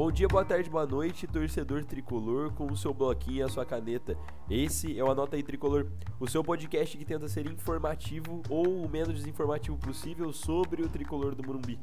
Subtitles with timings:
[0.00, 3.66] Bom dia, boa tarde, boa noite, torcedor tricolor com o seu bloquinho e a sua
[3.66, 4.16] caneta.
[4.48, 5.88] Esse é o Anota aí Tricolor,
[6.18, 11.34] o seu podcast que tenta ser informativo ou o menos desinformativo possível sobre o tricolor
[11.34, 11.78] do Morumbi.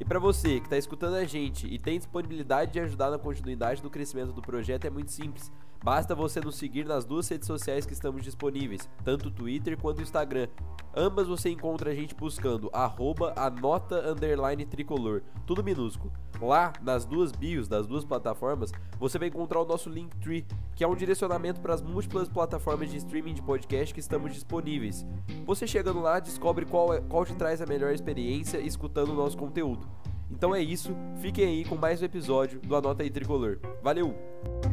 [0.00, 3.82] E para você que está escutando a gente e tem disponibilidade de ajudar na continuidade
[3.82, 5.52] do crescimento do projeto, é muito simples.
[5.82, 9.98] Basta você nos seguir nas duas redes sociais que estamos disponíveis, tanto o Twitter quanto
[9.98, 10.46] o Instagram.
[10.94, 14.00] Ambas você encontra a gente buscando arroba anota
[14.70, 16.12] tricolor, tudo minúsculo.
[16.40, 20.88] Lá, nas duas bios das duas plataformas, você vai encontrar o nosso Linktree, que é
[20.88, 25.04] um direcionamento para as múltiplas plataformas de streaming de podcast que estamos disponíveis.
[25.44, 29.36] Você chegando lá, descobre qual, é, qual te traz a melhor experiência escutando o nosso
[29.36, 29.86] conteúdo.
[30.30, 33.58] Então é isso, fiquem aí com mais um episódio do Anota aí Tricolor.
[33.82, 34.71] Valeu!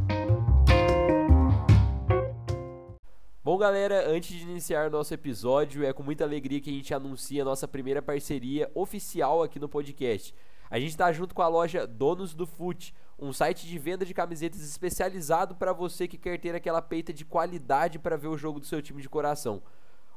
[3.42, 7.42] Bom, galera, antes de iniciar nosso episódio, é com muita alegria que a gente anuncia
[7.42, 10.36] a nossa primeira parceria oficial aqui no podcast.
[10.70, 14.14] A gente está junto com a loja Donos do Fute, um site de venda de
[14.14, 18.60] camisetas especializado para você que quer ter aquela peita de qualidade para ver o jogo
[18.60, 19.64] do seu time de coração.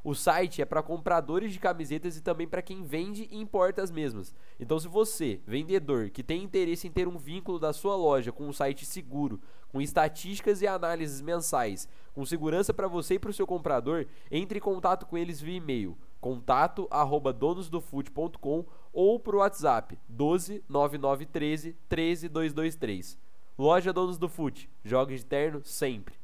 [0.04, 3.90] O site é para compradores de camisetas e também para quem vende e importa as
[3.92, 4.34] mesmas.
[4.58, 8.48] Então, se você, vendedor, que tem interesse em ter um vínculo da sua loja com
[8.48, 9.40] um site seguro,
[9.72, 14.58] com estatísticas e análises mensais, com segurança para você e para o seu comprador, entre
[14.58, 23.18] em contato com eles via e-mail contato@donosdofute.com ou por WhatsApp 12 9913 13223.
[23.58, 26.14] Loja Donos do Fute, jogos de terno sempre.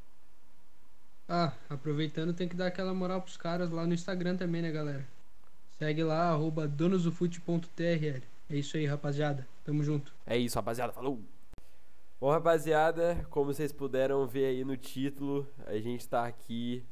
[1.29, 5.05] Ah, aproveitando, tem que dar aquela moral pros caras lá no Instagram também, né, galera?
[5.79, 8.23] Segue lá, arroba donosdofute.trl.
[8.51, 9.47] É isso aí, rapaziada.
[9.65, 10.15] Tamo junto.
[10.27, 10.93] É isso, rapaziada.
[10.93, 11.21] Falou!
[12.21, 16.85] Bom, rapaziada, como vocês puderam ver aí no título, a gente tá aqui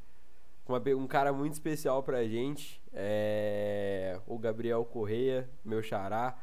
[0.65, 2.81] com uma, um cara muito especial pra gente.
[2.93, 6.39] É o Gabriel Correia, meu xará.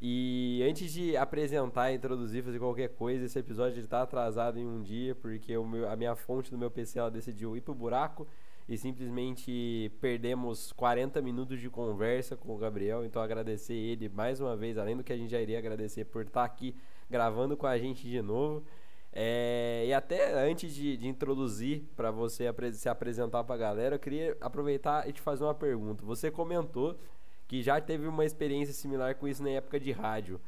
[0.00, 5.14] E antes de apresentar, introduzir, fazer qualquer coisa, esse episódio está atrasado em um dia,
[5.14, 8.26] porque meu, a minha fonte do meu PC ela decidiu ir pro buraco
[8.68, 13.04] e simplesmente perdemos 40 minutos de conversa com o Gabriel.
[13.04, 16.22] Então agradecer ele mais uma vez, além do que a gente já iria agradecer por
[16.22, 16.74] estar aqui
[17.10, 18.64] gravando com a gente de novo.
[19.12, 23.98] É, e até antes de, de introduzir para você se apresentar para a galera, eu
[23.98, 26.04] queria aproveitar e te fazer uma pergunta.
[26.04, 26.98] Você comentou
[27.46, 30.40] que já teve uma experiência similar com isso na época de rádio.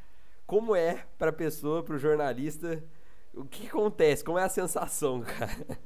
[0.47, 2.83] Como é para a pessoa, para o jornalista,
[3.33, 4.23] o que acontece?
[4.23, 5.79] Como é a sensação, cara?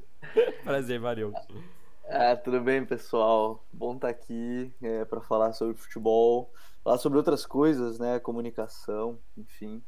[0.64, 1.32] Prazer, valeu.
[2.06, 3.64] Ah, tudo bem, pessoal?
[3.72, 6.52] Bom estar tá aqui é, para falar sobre futebol,
[6.82, 8.18] falar sobre outras coisas, né?
[8.18, 9.82] Comunicação, enfim.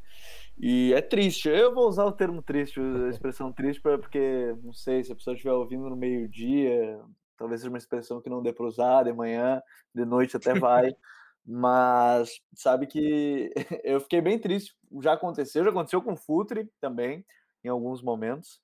[0.59, 1.49] E é triste.
[1.49, 5.35] Eu vou usar o termo triste, a expressão triste, porque não sei se a pessoa
[5.35, 6.99] estiver ouvindo no meio-dia,
[7.37, 9.61] talvez seja uma expressão que não dê para usar de manhã,
[9.95, 10.95] de noite até vai.
[11.45, 13.53] Mas sabe que
[13.85, 14.75] eu fiquei bem triste.
[15.01, 17.25] Já aconteceu, já aconteceu com o Futre também,
[17.63, 18.61] em alguns momentos.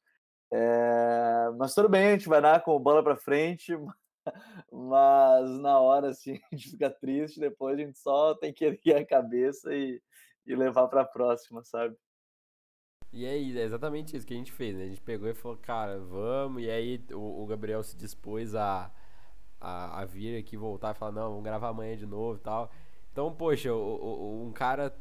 [0.54, 3.72] É, mas tudo bem, a gente vai dar com bola para frente.
[4.70, 7.41] Mas na hora assim, a gente fica triste.
[7.41, 10.00] Depois a gente só tem que erguer a cabeça e,
[10.47, 11.97] e levar para a próxima, sabe?
[13.12, 14.84] E aí, é exatamente isso que a gente fez, né?
[14.84, 16.62] A gente pegou e falou, cara, vamos.
[16.62, 18.91] E aí o, o Gabriel se dispôs a,
[19.60, 22.70] a, a, vir aqui, voltar e falar, não, vamos gravar amanhã de novo e tal.
[23.12, 24.97] Então, poxa, o, o, um cara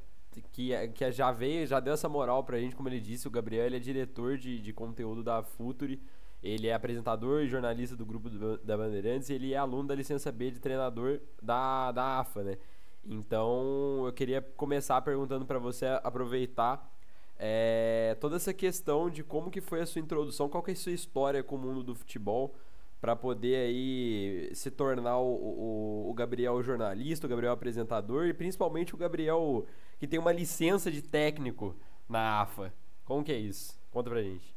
[0.52, 3.66] que, que já veio, já deu essa moral pra gente, como ele disse, o Gabriel
[3.66, 6.02] ele é diretor de, de conteúdo da Futuri.
[6.44, 9.96] Ele é apresentador e jornalista do grupo do, da Bandeirantes e ele é aluno da
[9.96, 12.58] licença B de treinador da, da AFA, né?
[13.06, 16.91] Então, eu queria começar perguntando para você aproveitar
[17.38, 20.78] é, toda essa questão de como que foi a sua introdução, qual que é a
[20.78, 22.53] sua história com o mundo do futebol
[23.01, 28.94] para poder aí se tornar o, o, o, Gabriel jornalista, o Gabriel apresentador e principalmente
[28.94, 29.66] o Gabriel
[30.00, 31.75] que tem uma licença de técnico
[32.07, 32.72] na AFA.
[33.03, 33.75] Como que é isso?
[33.90, 34.56] Conta pra gente.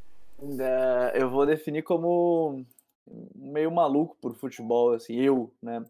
[0.60, 2.66] É, eu vou definir como
[3.34, 5.83] meio maluco por futebol, assim, eu, né?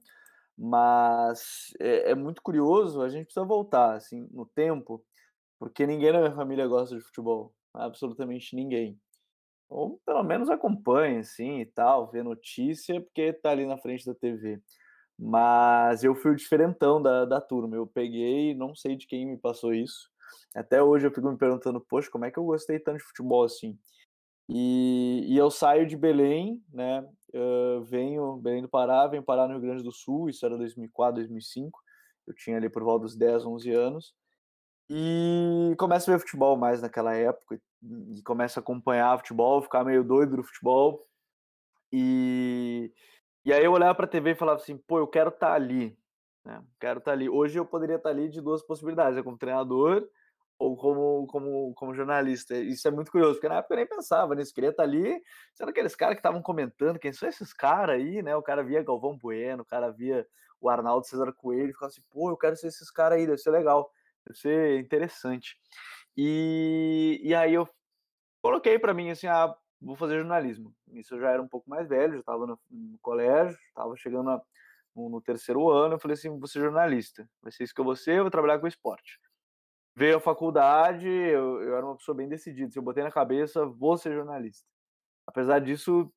[0.57, 5.05] Mas é, é, muito curioso, a gente precisa voltar assim no tempo,
[5.59, 8.99] porque ninguém na minha família gosta de futebol, absolutamente ninguém.
[9.69, 14.15] Ou pelo menos acompanha, assim, e tal, vê notícia, porque tá ali na frente da
[14.15, 14.61] TV.
[15.19, 19.39] Mas eu fui o diferentão da, da turma, eu peguei, não sei de quem me
[19.39, 20.11] passou isso.
[20.55, 23.45] Até hoje eu fico me perguntando, poxa, como é que eu gostei tanto de futebol
[23.45, 23.79] assim?
[24.49, 27.07] E, e eu saio de Belém, né?
[27.35, 31.17] Uh, venho, Belém do Pará, venho parar no Rio Grande do Sul, isso era 2004,
[31.17, 31.81] 2005.
[32.27, 34.15] Eu tinha ali por volta dos 10, 11 anos.
[34.89, 37.61] E começo a ver futebol mais naquela época.
[37.83, 41.07] E começo a acompanhar futebol, ficar meio doido do futebol.
[41.93, 42.93] E,
[43.45, 45.97] e aí eu olhava pra TV e falava assim, pô, eu quero estar tá ali.
[46.45, 46.63] Né?
[46.79, 47.29] Quero estar tá ali.
[47.29, 50.07] Hoje eu poderia estar tá ali de duas possibilidades, como treinador
[50.59, 52.57] ou como, como, como jornalista.
[52.57, 55.23] Isso é muito curioso, porque na época eu nem pensava nisso, queria estar ali,
[55.55, 58.35] sendo aqueles caras que estavam comentando, quem são esses caras aí, né?
[58.37, 60.27] O cara via Galvão Bueno, o cara via
[60.61, 63.51] o Arnaldo César Coelho, ficava assim, pô, eu quero ser esses caras aí, deve ser
[63.51, 63.91] legal,
[64.27, 65.57] deve ser interessante.
[66.17, 67.69] E, e aí eu
[68.41, 70.75] coloquei para mim assim, ah, vou fazer jornalismo.
[70.93, 74.31] Isso eu já era um pouco mais velho, já estava no, no, colégio, estava chegando
[74.31, 74.43] a,
[74.95, 77.85] no, no, terceiro ano, eu falei assim, vou ser jornalista, vai ser isso que eu
[77.85, 79.19] vou ser, eu vou trabalhar com esporte.
[79.97, 83.65] Veio a faculdade, eu, eu era uma pessoa bem decidida, se eu botei na cabeça,
[83.65, 84.67] vou ser jornalista.
[85.27, 86.13] Apesar disso,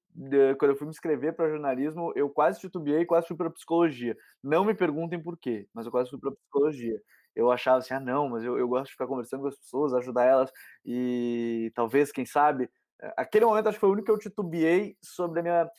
[0.59, 4.17] quando eu fui me inscrever para jornalismo, eu quase titubeei, quase fui para psicologia.
[4.43, 6.99] Não me perguntem por quê, mas eu quase fui para psicologia.
[7.35, 9.93] Eu achava assim, ah, não, mas eu, eu gosto de ficar conversando com as pessoas,
[9.93, 10.51] ajudar elas
[10.85, 12.69] e talvez, quem sabe,
[13.01, 15.69] eh, aquele momento acho que foi o único que eu titubeei sobre a minha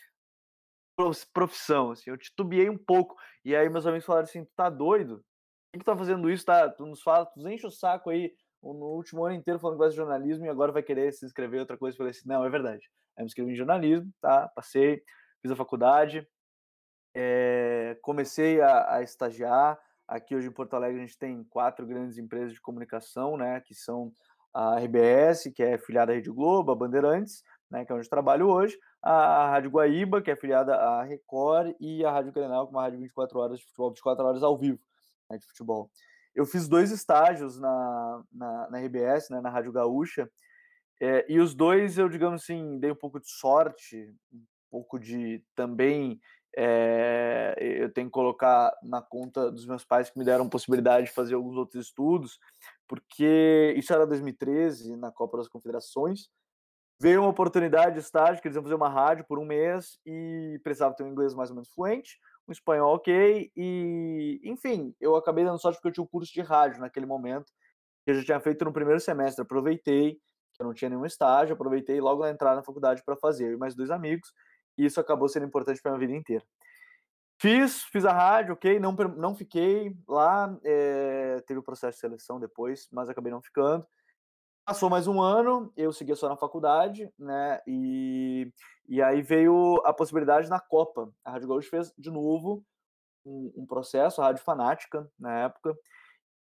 [1.33, 3.17] profissão, assim, eu titubeei um pouco.
[3.45, 5.25] E aí meus amigos falaram assim, tu tá doido?
[5.73, 6.45] Que, que tá fazendo isso?
[6.45, 8.33] Tá, tu nos fala, tu nos enche o saco aí
[8.63, 11.59] no último ano inteiro falando que vai de jornalismo e agora vai querer se inscrever
[11.59, 11.95] em outra coisa.
[11.95, 12.91] Eu falei assim, não, é verdade.
[13.17, 14.49] Aí me inscrevi em jornalismo, tá?
[14.49, 15.03] Passei,
[15.43, 16.27] fiz a faculdade,
[17.15, 19.79] é, comecei a, a, estagiar.
[20.07, 23.61] Aqui hoje em Porto Alegre a gente tem quatro grandes empresas de comunicação, né?
[23.61, 24.13] Que são
[24.55, 28.49] a RBS, que é filiada à Rede Globo, a Bandeirantes, né, que é onde trabalho
[28.49, 32.77] hoje, a Rádio Guaíba, que é filiada à Record, e a Rádio Grenal, que é
[32.77, 34.81] uma rádio 24 horas de futebol, 24 horas ao vivo
[35.31, 35.91] né, de futebol.
[36.35, 40.31] Eu fiz dois estágios na, na, na RBS, né, na Rádio Gaúcha,
[41.01, 45.45] é, e os dois eu, digamos assim, dei um pouco de sorte, um pouco de
[45.55, 46.21] também.
[46.57, 51.13] É, eu tenho que colocar na conta dos meus pais que me deram possibilidade de
[51.13, 52.39] fazer alguns outros estudos,
[52.89, 56.29] porque isso era 2013, na Copa das Confederações.
[57.01, 60.59] Veio uma oportunidade de estágio, que eles iam fazer uma rádio por um mês e
[60.65, 65.45] precisava ter um inglês mais ou menos fluente um espanhol ok, e enfim, eu acabei
[65.45, 67.53] dando sorte porque eu tinha um curso de rádio naquele momento,
[68.05, 71.55] que eu já tinha feito no primeiro semestre, aproveitei, que eu não tinha nenhum estágio,
[71.55, 74.33] aproveitei logo na entrada na faculdade para fazer, eu e mais dois amigos,
[74.79, 76.45] e isso acabou sendo importante para minha vida inteira.
[77.41, 82.41] Fiz, fiz a rádio, ok, não, não fiquei lá, é, teve o processo de seleção
[82.41, 83.87] depois, mas acabei não ficando.
[84.69, 87.59] Passou mais um ano, eu seguia só na faculdade, né?
[87.67, 88.53] E,
[88.87, 91.11] e aí veio a possibilidade na Copa.
[91.25, 92.63] A Rádio Gaúcho fez de novo
[93.25, 95.75] um, um, processo, a Rádio Fanática, na época.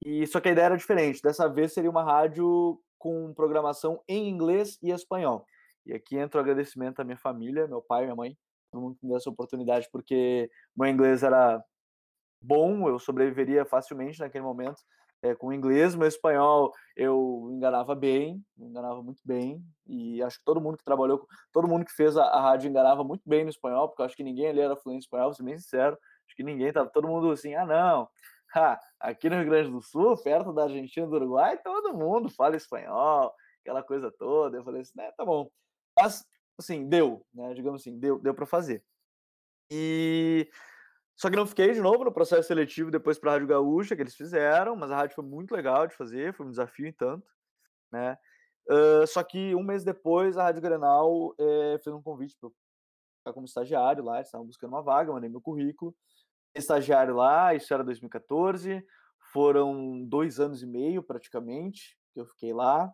[0.06, 1.19] E só que a ideia era diferente.
[1.19, 5.44] Dessa vez seria uma rádio com programação em inglês e espanhol.
[5.83, 8.38] E aqui entra o agradecimento à minha família, meu pai, minha mãe,
[8.71, 10.47] todo mundo que me deu essa oportunidade, porque
[10.77, 11.59] meu inglês era
[12.39, 14.79] bom, eu sobreviveria facilmente naquele momento
[15.21, 20.62] é, com inglês, meu espanhol eu enganava bem, enganava muito bem, e acho que todo
[20.62, 23.88] mundo que trabalhou, todo mundo que fez a, a rádio enganava muito bem no espanhol,
[23.88, 25.97] porque acho que ninguém ali era fluente em espanhol, vou ser bem sincero,
[26.27, 28.09] acho que ninguém, tava todo mundo assim, ah não,
[28.56, 32.56] ha, aqui no Rio Grande do Sul, perto da Argentina do Uruguai, todo mundo fala
[32.56, 35.50] espanhol, aquela coisa toda, eu falei assim, né, tá bom,
[35.95, 36.25] mas,
[36.57, 38.83] assim, deu, né, digamos assim, deu, deu para fazer.
[39.69, 40.50] E
[41.16, 44.02] só que não fiquei de novo no processo seletivo depois para a Rádio Gaúcha, que
[44.02, 47.28] eles fizeram, mas a rádio foi muito legal de fazer, foi um desafio em tanto,
[47.92, 48.18] né?
[48.69, 53.34] Uh, só que um mês depois, a Rádio Grenal é, fez um convite para ficar
[53.34, 55.96] como estagiário lá, eles estavam buscando uma vaga, mandei meu currículo.
[56.56, 58.86] Estagiário lá, isso era 2014,
[59.32, 62.94] foram dois anos e meio praticamente que eu fiquei lá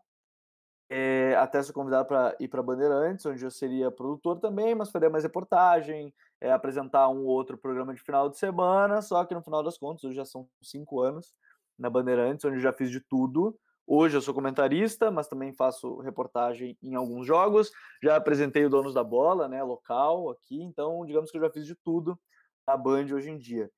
[0.90, 5.10] é, até ser convidado para ir para Bandeirantes, onde eu seria produtor também, mas faria
[5.10, 9.64] mais reportagem, é, apresentar um outro programa de final de semana, só que no final
[9.64, 11.34] das contas, hoje já são cinco anos
[11.78, 13.58] na Bandeirantes, onde já fiz de tudo.
[13.86, 17.72] Hoje eu sou comentarista, mas também faço reportagem em alguns jogos.
[18.04, 21.66] Já apresentei o Donos da Bola, né, local aqui, então digamos que eu já fiz
[21.66, 22.20] de tudo
[22.68, 23.72] na Band hoje em dia.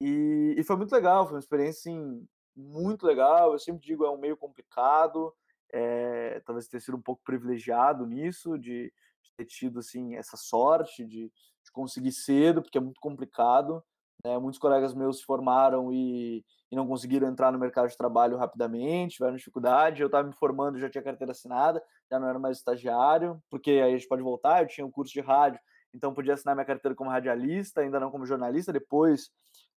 [0.00, 2.26] E, e foi muito legal, foi uma experiência assim,
[2.56, 3.52] muito legal.
[3.52, 5.32] Eu sempre digo, é um meio complicado,
[5.72, 8.92] é, talvez ter sido um pouco privilegiado nisso, de,
[9.22, 13.82] de ter tido assim essa sorte de, de, conseguir cedo, porque é muito complicado.
[14.24, 14.38] Né?
[14.38, 19.16] Muitos colegas meus se formaram e, e, não conseguiram entrar no mercado de trabalho rapidamente,
[19.16, 20.02] tiveram dificuldade.
[20.02, 23.94] Eu estava me formando, já tinha carteira assinada, já não era mais estagiário, porque aí
[23.94, 24.62] a gente pode voltar.
[24.62, 25.60] Eu tinha um curso de rádio,
[25.94, 28.72] então podia assinar minha carteira como radialista, ainda não como jornalista.
[28.72, 29.30] Depois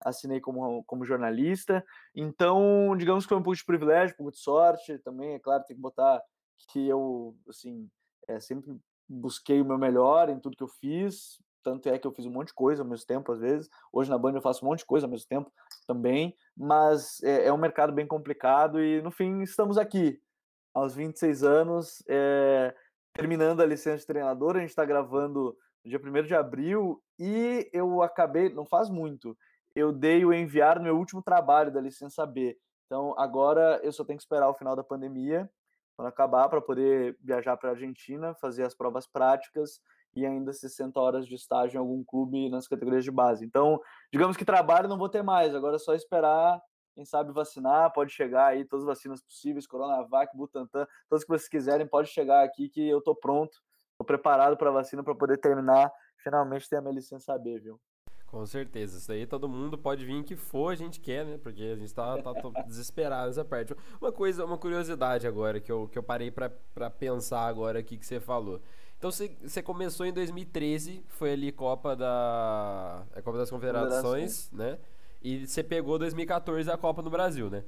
[0.01, 1.85] assinei como, como jornalista.
[2.15, 5.35] Então, digamos que foi um pouco de privilégio, um pouco de sorte também.
[5.35, 6.23] É claro, tem que botar
[6.69, 7.89] que eu, assim,
[8.29, 8.77] é, sempre
[9.13, 11.41] busquei o meu melhor em tudo que eu fiz.
[11.63, 13.71] Tanto é que eu fiz um monte de coisa ao mesmo tempo, às vezes.
[13.93, 15.53] Hoje na Band eu faço um monte de coisa ao mesmo tempo
[15.87, 16.35] também.
[16.57, 20.21] Mas é, é um mercado bem complicado e, no fim, estamos aqui.
[20.75, 22.75] Aos 26 anos, é,
[23.13, 24.57] terminando a licença de treinador.
[24.57, 29.37] A gente está gravando no dia 1 de abril e eu acabei, não faz muito,
[29.75, 32.57] eu dei o enviar no meu último trabalho da licença B.
[32.87, 35.51] Então, agora eu só tenho que esperar o final da pandemia,
[36.03, 39.81] quando acabar, para poder viajar para a Argentina, fazer as provas práticas
[40.15, 43.45] e ainda 60 horas de estágio em algum clube nas categorias de base.
[43.45, 43.81] Então,
[44.13, 46.61] digamos que trabalho não vou ter mais, agora é só esperar,
[46.95, 51.49] quem sabe vacinar, pode chegar aí todas as vacinas possíveis, Coronavac, Butantan, todas que vocês
[51.49, 53.57] quiserem, pode chegar aqui que eu tô pronto,
[53.97, 57.81] tô preparado para a vacina para poder terminar, finalmente ter a minha licença B, viu?
[58.33, 61.37] Com certeza, isso aí todo mundo pode vir que for, a gente quer, né?
[61.37, 62.33] Porque a gente tá, tá
[62.67, 63.77] desesperado nessa parte.
[64.01, 66.49] Uma coisa, uma curiosidade agora que eu, que eu parei para
[66.89, 68.59] pensar agora aqui que você falou.
[68.97, 74.79] Então você, você começou em 2013, foi ali Copa da a Copa das Confederações, né?
[75.23, 77.63] E você pegou 2014 a Copa no Brasil, né?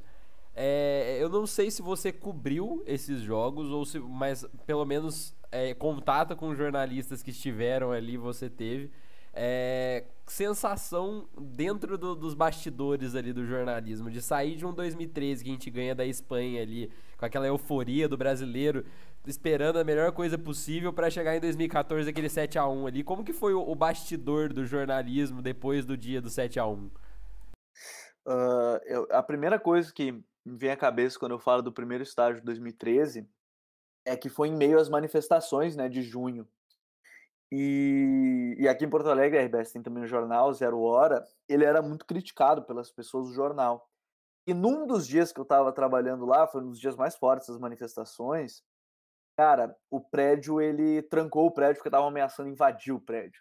[0.55, 5.75] É, eu não sei se você cobriu esses jogos ou se, mas pelo menos é,
[5.75, 8.91] contato com jornalistas que estiveram ali você teve
[9.35, 15.51] é, sensação dentro do, dos bastidores ali do jornalismo, de sair de um 2013 que
[15.51, 18.85] a gente ganha da Espanha ali, com aquela euforia do brasileiro,
[19.27, 23.05] esperando a melhor coisa possível para chegar em 2014 aquele 7 a 1 ali.
[23.05, 26.73] Como que foi o, o bastidor do jornalismo depois do dia do 7 a 1
[26.77, 26.91] uh,
[28.85, 30.13] eu, A primeira coisa que
[30.45, 33.29] me vem à cabeça quando eu falo do primeiro estágio de 2013
[34.07, 36.47] é que foi em meio às manifestações né, de junho
[37.57, 41.65] e, e, aqui em Porto Alegre, a RBS tem também o jornal Zero Hora, ele
[41.65, 43.89] era muito criticado pelas pessoas do jornal.
[44.47, 47.49] E num dos dias que eu estava trabalhando lá, foi um dos dias mais fortes
[47.49, 48.63] das manifestações,
[49.37, 53.41] cara, o prédio, ele trancou o prédio porque estavam ameaçando invadir o prédio.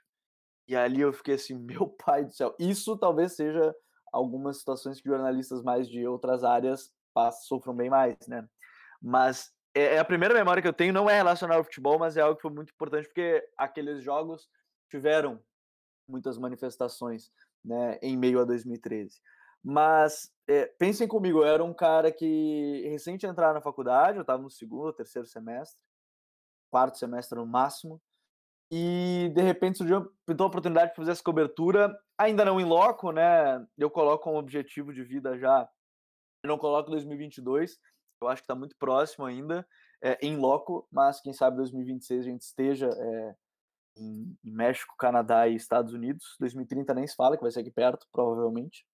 [0.68, 2.56] E ali eu fiquei assim, meu pai do céu.
[2.58, 3.76] Isso talvez seja
[4.12, 6.92] algumas situações que jornalistas mais de outras áreas
[7.48, 8.48] sofram bem mais, né?
[9.02, 12.16] Mas é, é, a primeira memória que eu tenho, não é relacionada ao futebol, mas
[12.16, 14.48] é algo que foi muito importante, porque aqueles jogos
[14.94, 15.44] tiveram
[16.08, 17.32] muitas manifestações
[17.66, 19.20] né, em meio a 2013.
[19.64, 24.44] Mas é, pensem comigo, eu era um cara que recente entrar na faculdade, eu estava
[24.44, 25.84] no segundo, terceiro semestre,
[26.70, 28.00] quarto semestre no máximo,
[28.72, 33.12] e de repente surgiu pintou a oportunidade de fazer essa cobertura, ainda não em loco,
[33.12, 33.66] né?
[33.78, 35.68] Eu coloco como objetivo de vida já,
[36.44, 37.80] eu não coloco 2022,
[38.22, 39.66] eu acho que está muito próximo ainda,
[40.04, 43.36] é, em loco, mas quem sabe 2026 a gente esteja é,
[43.98, 46.36] em, em, México, Canadá e Estados Unidos.
[46.40, 48.86] 2030 nem se fala, que vai ser aqui perto, provavelmente.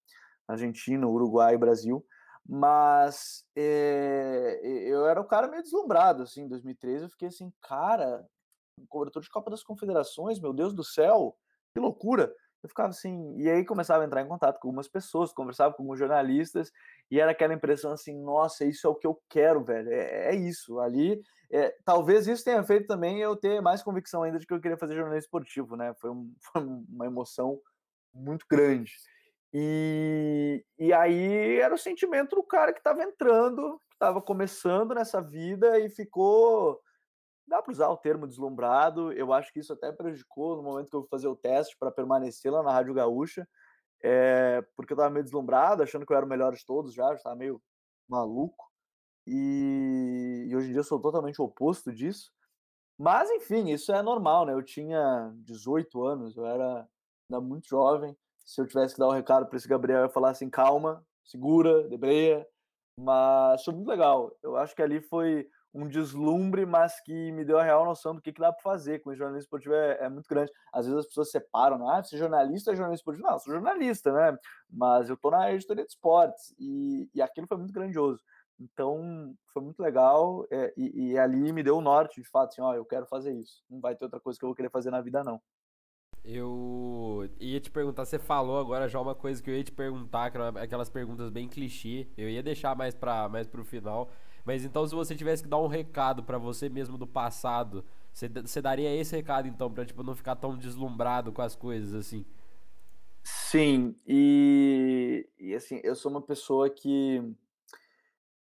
[0.47, 2.05] Argentina, Uruguai, Brasil.
[2.47, 8.25] Mas é, eu era um cara meio deslumbrado, assim, em 2013 eu fiquei assim, cara,
[8.87, 11.37] cobertor de Copa das Confederações, meu Deus do céu,
[11.73, 12.33] que loucura!
[12.61, 15.83] Eu ficava assim, e aí começava a entrar em contato com algumas pessoas, conversava com
[15.83, 16.71] alguns jornalistas,
[17.09, 20.35] e era aquela impressão assim, nossa, isso é o que eu quero, velho, é, é
[20.35, 20.79] isso.
[20.79, 24.59] Ali, é, talvez isso tenha feito também eu ter mais convicção ainda de que eu
[24.59, 25.93] queria fazer jornalismo esportivo, né?
[25.95, 27.59] Foi, um, foi uma emoção
[28.13, 28.91] muito grande.
[29.53, 35.21] E, e aí era o sentimento do cara que estava entrando, que estava começando nessa
[35.21, 36.79] vida e ficou
[37.49, 39.11] dá para usar o termo deslumbrado.
[39.13, 41.91] Eu acho que isso até prejudicou no momento que eu fui fazer o teste para
[41.91, 43.47] permanecer lá na Rádio Gaúcha,
[44.01, 47.13] é, porque eu estava meio deslumbrado, achando que eu era o melhor de todos já,
[47.13, 47.61] estava meio
[48.07, 48.69] maluco.
[49.27, 52.31] E, e, hoje em dia eu sou totalmente oposto disso.
[52.97, 54.53] Mas, enfim, isso é normal, né?
[54.53, 56.87] Eu tinha 18 anos, eu era
[57.29, 58.15] ainda muito jovem.
[58.45, 61.05] Se eu tivesse que dar um recado para esse Gabriel, eu ia falar assim: calma,
[61.23, 62.45] segura, debreia.
[62.97, 64.35] Mas foi muito legal.
[64.43, 68.21] Eu acho que ali foi um deslumbre, mas que me deu a real noção do
[68.21, 70.51] que, que dá para fazer com o jornalismo esportivo é, é, muito grande.
[70.73, 71.85] Às vezes as pessoas separam, né?
[71.89, 73.27] ah, é jornalista, é jornalista esportivo.
[73.27, 74.37] Não, eu sou jornalista, né?
[74.69, 78.21] Mas eu tô na editoria de esportes e, e aquilo foi muito grandioso.
[78.59, 82.61] Então, foi muito legal é, e, e, ali me deu o norte, de fato, assim,
[82.61, 83.63] ó, eu quero fazer isso.
[83.69, 85.41] Não vai ter outra coisa que eu vou querer fazer na vida, não.
[86.23, 90.31] Eu ia te perguntar, você falou agora já uma coisa que eu ia te perguntar,
[90.57, 92.07] aquelas perguntas bem clichê.
[92.17, 94.11] Eu ia deixar mais para mais pro final,
[94.45, 98.61] mas então, se você tivesse que dar um recado para você mesmo do passado, você,
[98.61, 102.25] daria esse recado então para tipo não ficar tão deslumbrado com as coisas assim?
[103.23, 107.21] Sim, e, e assim, eu sou uma pessoa que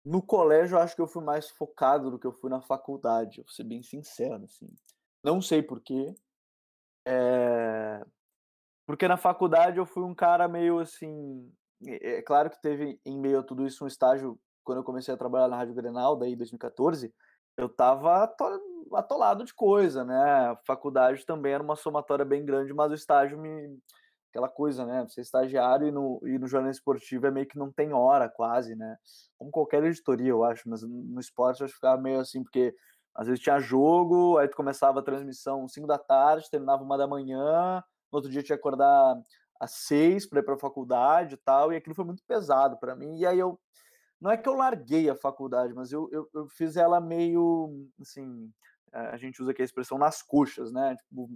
[0.04, 3.42] no colégio eu acho que eu fui mais focado do que eu fui na faculdade,
[3.42, 4.68] vou ser bem sincero, assim.
[5.22, 6.14] Não sei porquê.
[7.04, 8.04] É...
[8.86, 11.52] Porque na faculdade eu fui um cara meio assim.
[11.84, 15.16] É claro que teve em meio a tudo isso um estágio quando eu comecei a
[15.16, 17.14] trabalhar na Rádio Grenal, daí em 2014,
[17.56, 18.28] eu estava
[18.92, 20.50] atolado de coisa, né?
[20.50, 23.78] A faculdade também era uma somatória bem grande, mas o estágio me.
[24.30, 25.06] aquela coisa, né?
[25.16, 28.74] É estagiário e no, e no jornalismo esportivo é meio que não tem hora, quase,
[28.74, 28.96] né?
[29.38, 32.74] Como qualquer editoria, eu acho, mas no esporte eu acho que ficava meio assim, porque
[33.14, 37.06] às vezes tinha jogo, aí tu começava a transmissão 5 da tarde, terminava uma da
[37.06, 37.82] manhã,
[38.12, 39.16] no outro dia tinha que acordar
[39.60, 42.94] às seis para ir para a faculdade e tal, e aquilo foi muito pesado para
[42.94, 43.16] mim.
[43.18, 43.58] E aí eu.
[44.20, 47.86] Não é que eu larguei a faculdade, mas eu, eu, eu fiz ela meio.
[48.00, 48.50] Assim,
[48.92, 50.96] a gente usa aqui a expressão nas coxas, né?
[50.96, 51.28] Tipo,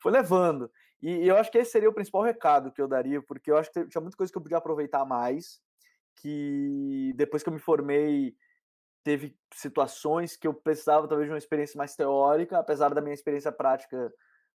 [0.00, 0.70] foi levando.
[1.02, 3.70] E, eu acho que esse seria o principal recado que eu daria, porque eu acho
[3.70, 5.60] que tinha muita coisa que eu podia aproveitar mais,
[6.16, 8.34] que depois que eu me formei,
[9.04, 13.52] teve situações que eu precisava talvez de uma experiência mais teórica, apesar da minha experiência
[13.52, 14.12] prática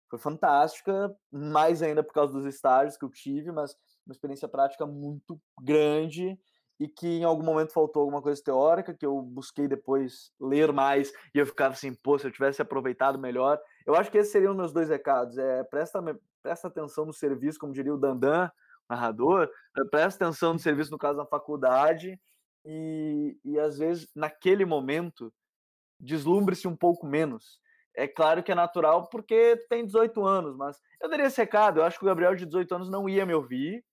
[0.09, 4.85] foi fantástica, mais ainda por causa dos estágios que eu tive, mas uma experiência prática
[4.85, 6.39] muito grande
[6.79, 11.11] e que em algum momento faltou alguma coisa teórica que eu busquei depois ler mais
[11.33, 13.59] e eu ficava assim, pô, se eu tivesse aproveitado melhor.
[13.85, 15.37] Eu acho que esses seriam meus dois recados.
[15.37, 15.99] É, presta,
[16.43, 18.49] presta atenção no serviço, como diria o Dandan,
[18.89, 22.19] narrador, eh, presta atenção no serviço, no caso da faculdade,
[22.65, 25.33] e, e às vezes, naquele momento,
[25.99, 27.59] deslumbre-se um pouco menos.
[27.95, 31.79] É claro que é natural porque tem 18 anos, mas eu daria esse recado.
[31.79, 33.83] Eu acho que o Gabriel de 18 anos não ia me ouvir,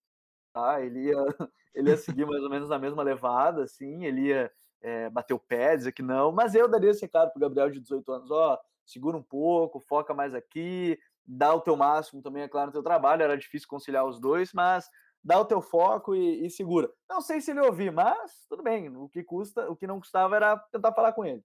[0.55, 0.81] tá?
[0.81, 1.17] Ele ia,
[1.75, 5.39] ele ia seguir mais ou menos na mesma levada, assim, ele ia é, bater o
[5.39, 8.59] pé, dizer que não, mas eu daria esse recado pro Gabriel de 18 anos, ó,
[8.87, 12.83] segura um pouco, foca mais aqui, dá o teu máximo também, é claro, no teu
[12.83, 14.89] trabalho, era difícil conciliar os dois, mas
[15.23, 16.91] dá o teu foco e, e, segura.
[17.09, 20.37] Não sei se ele ouvir, mas tudo bem, o que custa, o que não custava
[20.37, 21.43] era tentar falar com ele.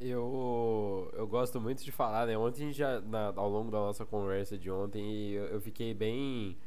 [0.00, 2.36] Eu, eu gosto muito de falar, né?
[2.36, 6.58] Ontem já, na, ao longo da nossa conversa de ontem, eu, eu fiquei bem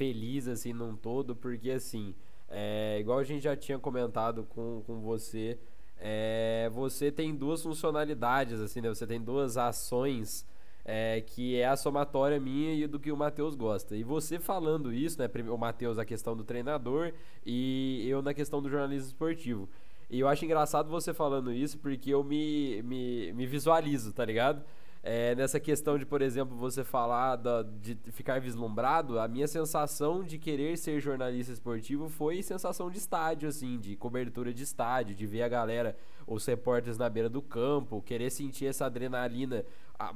[0.00, 2.14] feliz, assim, num todo, porque, assim,
[2.48, 5.58] é, igual a gente já tinha comentado com, com você,
[5.98, 8.88] é, você tem duas funcionalidades, assim, né?
[8.88, 10.46] Você tem duas ações
[10.86, 13.94] é, que é a somatória minha e do que o Matheus gosta.
[13.94, 15.28] E você falando isso, né?
[15.52, 17.12] O Matheus a questão do treinador
[17.44, 19.68] e eu na questão do jornalismo esportivo.
[20.08, 24.64] E eu acho engraçado você falando isso porque eu me, me, me visualizo, tá ligado?
[25.02, 30.22] É, nessa questão de, por exemplo, você falar da, de ficar vislumbrado, a minha sensação
[30.22, 35.26] de querer ser jornalista esportivo foi sensação de estádio, assim, de cobertura de estádio, de
[35.26, 35.96] ver a galera,
[36.34, 39.64] os repórteres na beira do campo, querer sentir essa adrenalina,
[39.98, 40.12] a,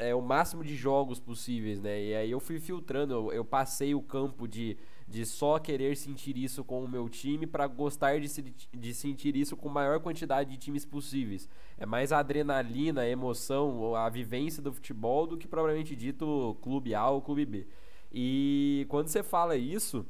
[0.00, 2.02] é, o máximo de jogos possíveis, né?
[2.02, 4.76] E aí eu fui filtrando, eu, eu passei o campo de
[5.08, 9.34] de só querer sentir isso com o meu time para gostar de, se, de sentir
[9.36, 11.48] isso com a maior quantidade de times possíveis.
[11.78, 16.94] É mais a adrenalina, a emoção, a vivência do futebol do que propriamente dito clube
[16.94, 17.66] A ou clube B.
[18.12, 20.04] E quando você fala isso,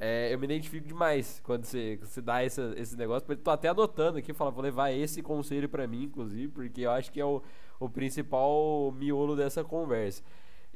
[0.00, 3.36] é, eu me identifico demais quando você, você dá esse, negócio.
[3.36, 7.10] Tô até anotando aqui, fala, vou levar esse conselho para mim, inclusive, porque eu acho
[7.10, 7.42] que é o,
[7.80, 10.22] o principal miolo dessa conversa.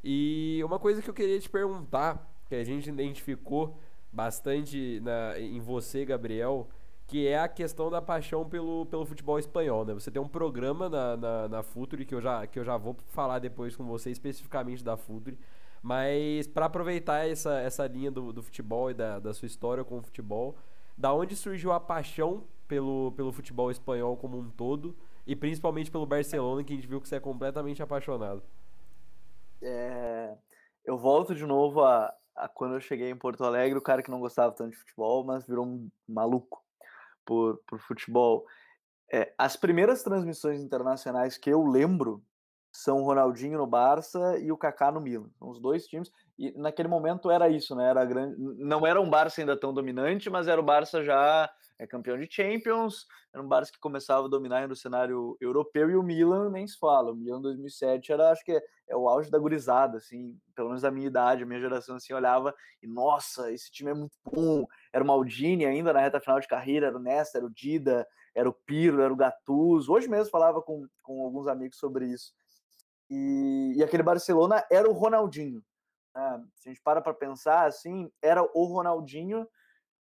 [0.03, 3.79] E uma coisa que eu queria te perguntar que a gente identificou
[4.11, 6.67] bastante na, em você, Gabriel,
[7.07, 9.93] que é a questão da paixão pelo, pelo futebol espanhol, né?
[9.93, 12.95] Você tem um programa na, na, na Futuri, que eu, já, que eu já vou
[13.07, 15.37] falar depois com você especificamente da Futuri,
[15.83, 19.97] mas para aproveitar essa, essa linha do, do futebol e da, da sua história com
[19.97, 20.55] o futebol,
[20.97, 24.95] da onde surgiu a paixão pelo, pelo futebol espanhol como um todo
[25.27, 28.41] e principalmente pelo Barcelona, que a gente viu que você é completamente apaixonado?
[29.61, 30.33] É,
[30.85, 32.13] eu volto de novo a,
[32.53, 35.45] quando eu cheguei em Porto Alegre, o cara que não gostava tanto de futebol, mas
[35.45, 36.63] virou um maluco
[37.25, 38.45] por, por futebol.
[39.11, 42.23] É, as primeiras transmissões internacionais que eu lembro
[42.73, 45.29] são o Ronaldinho no Barça e o Kaká no Milan.
[45.37, 46.11] São os dois times.
[46.39, 47.87] E naquele momento era isso, né?
[47.87, 51.85] Era grande, não era um Barça ainda tão dominante, mas era o Barça já é
[51.85, 56.01] campeão de Champions, era um Barça que começava a dominar no cenário europeu e o
[56.01, 57.11] Milan nem se fala.
[57.11, 60.81] O Milan 2007 era, acho que é, é, o auge da gurizada, assim, pelo menos
[60.81, 64.65] da minha idade, a minha geração assim olhava e nossa, esse time é muito bom.
[64.91, 68.07] Era o Maldini ainda na reta final de carreira, era o Nesta, era o Dida,
[68.33, 69.91] era o Pirlo, era o Gattuso.
[69.91, 72.33] Hoje mesmo falava com, com alguns amigos sobre isso.
[73.15, 75.63] E, e aquele Barcelona era o Ronaldinho.
[76.15, 76.43] Né?
[76.55, 79.47] Se a gente para para pensar assim, era o Ronaldinho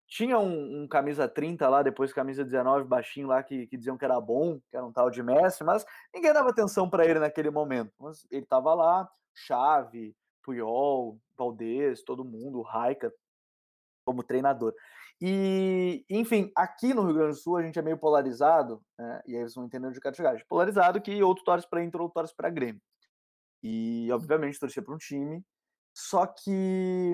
[0.08, 4.04] tinha um, um, camisa 30 lá, depois camisa 19 baixinho lá, que, que diziam que
[4.04, 7.50] era bom, que era um tal de Messi, mas ninguém dava atenção para ele naquele
[7.50, 7.92] momento.
[7.98, 10.14] Mas ele estava lá, Chave,
[10.44, 13.12] Puyol, Valdez, todo mundo, Raika,
[14.04, 14.74] como treinador.
[15.20, 19.22] E, enfim, aqui no Rio Grande do Sul a gente é meio polarizado, né?
[19.26, 20.36] e aí vocês vão entender onde eu quero chegar.
[20.48, 22.80] Polarizado que outro torce para Inter, outro torce para Grêmio.
[23.62, 25.42] E, obviamente, torcia para um time,
[25.94, 27.12] só que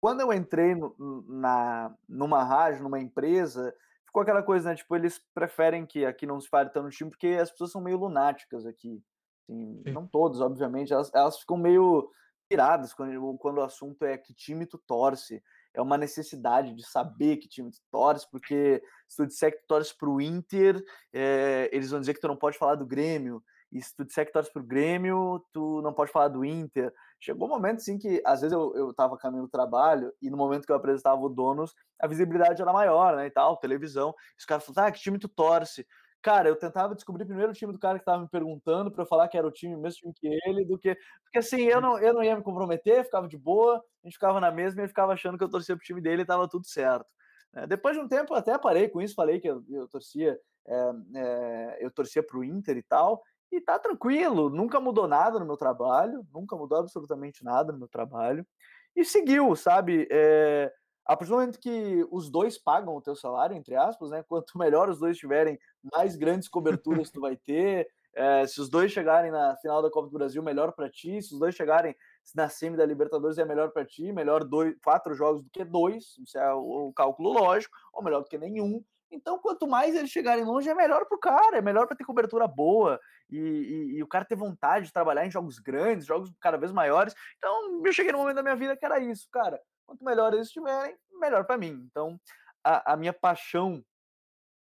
[0.00, 0.94] quando eu entrei no,
[1.28, 3.74] na, numa rádio, numa empresa,
[4.06, 4.76] ficou aquela coisa, né?
[4.76, 7.80] Tipo, eles preferem que aqui não se fale tanto no time, porque as pessoas são
[7.80, 9.02] meio lunáticas aqui.
[9.48, 12.10] Assim, não todos, obviamente, elas, elas ficam meio
[12.48, 15.42] piradas quando, quando o assunto é que time tu torce.
[15.74, 19.66] É uma necessidade de saber que time tu torce, porque se tu disser que tu
[19.66, 23.42] torce pro Inter, é, eles vão dizer que tu não pode falar do Grêmio.
[23.72, 26.92] E se tu disser que torce pro Grêmio, tu não pode falar do Inter.
[27.20, 30.36] chegou um momento assim que às vezes eu, eu tava caminhando do trabalho e no
[30.36, 34.14] momento que eu apresentava o donos, a visibilidade era maior, né, e tal, televisão.
[34.38, 35.86] Os caras falavam, ah, que time tu torce?
[36.22, 39.06] Cara, eu tentava descobrir primeiro o time do cara que tava me perguntando para eu
[39.06, 40.96] falar que era o time, o mesmo time que ele, do que.
[41.22, 44.40] Porque assim, eu não, eu não ia me comprometer, ficava de boa, a gente ficava
[44.40, 46.66] na mesma e ele ficava achando que eu torcia pro time dele e tava tudo
[46.66, 47.06] certo.
[47.54, 50.36] É, depois de um tempo eu até parei com isso, falei que eu, eu torcia,
[50.66, 55.46] é, é, eu torcia pro Inter e tal, e tá tranquilo, nunca mudou nada no
[55.46, 58.46] meu trabalho, nunca mudou absolutamente nada no meu trabalho,
[58.94, 60.08] e seguiu, sabe?
[60.10, 60.72] É,
[61.04, 64.24] a partir do momento que os dois pagam o teu salário, entre aspas, né?
[64.28, 65.58] Quanto melhor os dois tiverem,
[65.94, 67.86] mais grandes coberturas tu vai ter.
[68.14, 71.20] É, se os dois chegarem na final da Copa do Brasil, melhor para ti.
[71.20, 71.94] Se os dois chegarem
[72.34, 74.10] na semi da Libertadores, é melhor para ti.
[74.10, 76.16] Melhor dois, quatro jogos do que dois.
[76.18, 77.76] Isso é o, o cálculo lógico.
[77.92, 78.82] Ou melhor do que nenhum.
[79.10, 82.04] Então, quanto mais eles chegarem longe, é melhor para o cara, é melhor para ter
[82.04, 82.98] cobertura boa
[83.30, 86.72] e, e, e, o cara ter vontade de trabalhar em jogos grandes, jogos cada vez
[86.72, 87.14] maiores.
[87.38, 89.60] Então, eu cheguei no momento da minha vida que era isso, cara.
[89.84, 91.86] Quanto melhor eles estiverem, melhor para mim.
[91.90, 92.20] Então,
[92.62, 93.84] a, a minha paixão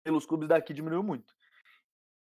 [0.04, 1.32] pelos clubes daqui diminuiu muito.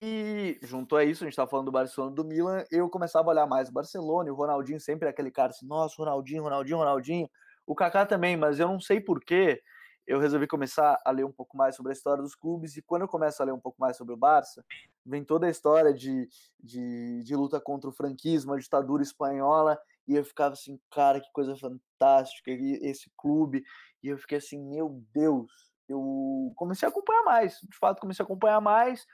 [0.02, 3.32] E junto a isso, a gente estava falando do Barcelona do Milan, eu começava a
[3.32, 7.28] olhar mais o Barcelona e o Ronaldinho sempre aquele cara assim, nossa, Ronaldinho, Ronaldinho, Ronaldinho.
[7.66, 9.62] O Kaká também, mas eu não sei porquê
[10.10, 13.02] eu resolvi começar a ler um pouco mais sobre a história dos clubes, e quando
[13.02, 14.64] eu começo a ler um pouco mais sobre o Barça,
[15.06, 20.16] vem toda a história de, de, de luta contra o franquismo, a ditadura espanhola, e
[20.16, 23.62] eu ficava assim, cara, que coisa fantástica esse clube,
[24.02, 28.26] e eu fiquei assim, meu Deus, eu comecei a acompanhar mais, de fato comecei a
[28.26, 29.06] acompanhar mais,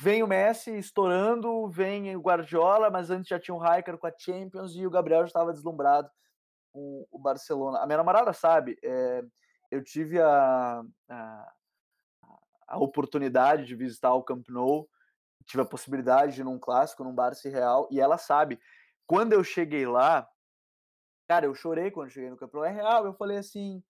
[0.00, 4.12] vem o Messi estourando, vem o Guardiola, mas antes já tinha o Raikkonen com a
[4.16, 6.10] Champions, e o Gabriel já estava deslumbrado
[6.72, 7.80] com o Barcelona.
[7.80, 9.22] A minha namorada sabe, é,
[9.72, 11.52] eu tive a, a,
[12.68, 14.86] a, oportunidade de visitar o Camp Nou,
[15.46, 18.60] tive a possibilidade de ir num clássico, num Barça Real, e ela sabe.
[19.06, 20.28] Quando eu cheguei lá,
[21.26, 22.64] cara, eu chorei quando cheguei no Camp Nou.
[22.66, 23.82] É real, eu falei assim,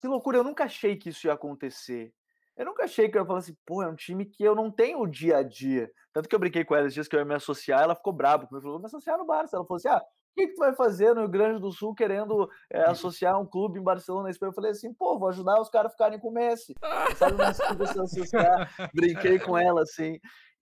[0.00, 2.12] que loucura, eu nunca achei que isso ia acontecer.
[2.56, 4.68] Eu nunca achei que eu ia falar assim, pô, é um time que eu não
[4.68, 5.90] tenho o dia a dia.
[6.12, 8.12] Tanto que eu brinquei com ela esses dias que eu ia me associar, ela ficou
[8.12, 9.56] brava comigo, falou, me associar no Barça.
[9.56, 10.02] Ela falou assim, ah,
[10.34, 13.78] que, que tu vai fazer no Rio Grande do Sul querendo é, associar um clube
[13.78, 14.30] em Barcelona?
[14.40, 16.74] Eu falei assim, pô, vou ajudar os caras a ficarem com o Messi.
[17.16, 20.18] Sabe, mas associar, brinquei com ela assim.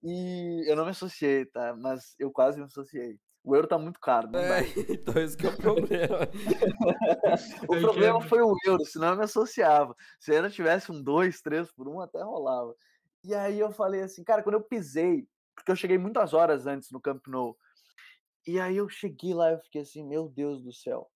[0.04, 1.76] E eu não me associei, tá?
[1.76, 3.20] Mas eu quase me associei.
[3.44, 4.30] O euro tá muito caro.
[4.30, 6.20] Não é, então esse que é o problema.
[7.68, 9.96] o problema foi o euro, senão eu me associava.
[10.20, 12.76] Se ainda tivesse um 2, 3 por 1, até rolava.
[13.24, 15.26] E aí eu falei assim, cara, quando eu pisei,
[15.56, 17.58] porque eu cheguei muitas horas antes no Camp Nou,
[18.48, 21.12] e aí eu cheguei lá e fiquei assim, meu Deus do céu.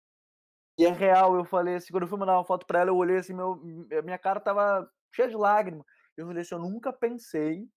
[0.77, 2.97] E é real, eu falei assim, quando eu fui mandar uma foto pra ela, eu
[2.97, 3.55] olhei assim, meu,
[4.03, 5.85] minha cara tava cheia de lágrimas.
[6.17, 7.69] Eu falei assim, eu nunca pensei,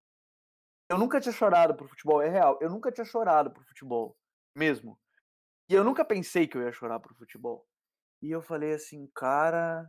[0.89, 4.17] eu nunca tinha chorado pro futebol, é real, eu nunca tinha chorado pro futebol,
[4.57, 4.99] mesmo.
[5.69, 7.65] E eu nunca pensei que eu ia chorar pro futebol.
[8.21, 9.89] E eu falei assim, cara.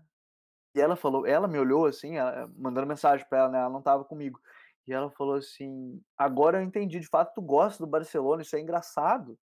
[0.76, 3.60] E ela falou, ela me olhou assim, ela, mandando mensagem pra ela, né?
[3.60, 4.40] Ela não tava comigo.
[4.88, 8.60] E ela falou assim: agora eu entendi, de fato, tu gosta do Barcelona, isso é
[8.60, 9.38] engraçado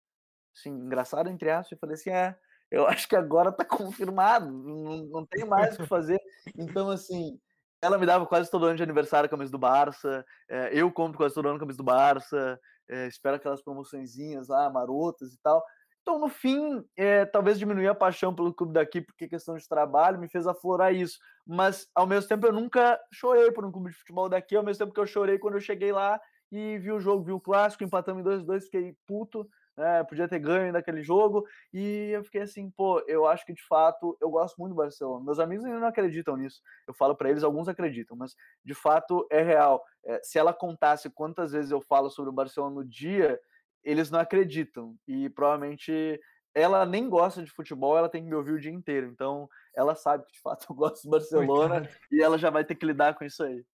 [0.54, 2.36] assim, engraçado entre aspas, eu falei assim, é,
[2.70, 6.20] eu acho que agora tá confirmado, não, não tem mais o que fazer.
[6.56, 7.38] Então, assim,
[7.80, 11.18] ela me dava quase todo ano de aniversário a camisa do Barça, é, eu compro
[11.18, 12.58] quase todo ano a camisa do Barça,
[12.88, 15.62] é, espero aquelas promoçõezinhas lá, marotas e tal.
[16.02, 20.18] Então, no fim, é, talvez diminuir a paixão pelo clube daqui, porque questão de trabalho
[20.18, 21.18] me fez aflorar isso.
[21.46, 24.78] Mas, ao mesmo tempo, eu nunca chorei por um clube de futebol daqui, ao mesmo
[24.78, 26.18] tempo que eu chorei quando eu cheguei lá
[26.50, 29.46] e vi o jogo, vi o clássico, empatamos em 2-2, fiquei puto
[29.78, 33.64] né, podia ter ganho daquele jogo, e eu fiquei assim, pô, eu acho que de
[33.66, 35.24] fato eu gosto muito do Barcelona.
[35.24, 36.60] Meus amigos ainda não acreditam nisso.
[36.86, 39.82] Eu falo para eles, alguns acreditam, mas de fato é real.
[40.04, 43.40] É, se ela contasse quantas vezes eu falo sobre o Barcelona no dia,
[43.84, 44.96] eles não acreditam.
[45.06, 46.20] E provavelmente
[46.52, 49.06] ela nem gosta de futebol, ela tem que me ouvir o dia inteiro.
[49.06, 52.74] Então, ela sabe que de fato eu gosto do Barcelona e ela já vai ter
[52.74, 53.64] que lidar com isso aí.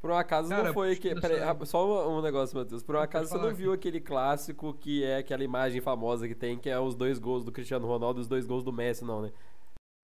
[0.00, 1.14] Por um acaso Cara, não foi que.
[1.18, 2.82] Peraí, só um negócio, Matheus.
[2.82, 6.58] Por um acaso você não viu aquele clássico que é aquela imagem famosa que tem,
[6.58, 9.22] que é os dois gols do Cristiano Ronaldo e os dois gols do Messi, não,
[9.22, 9.32] né?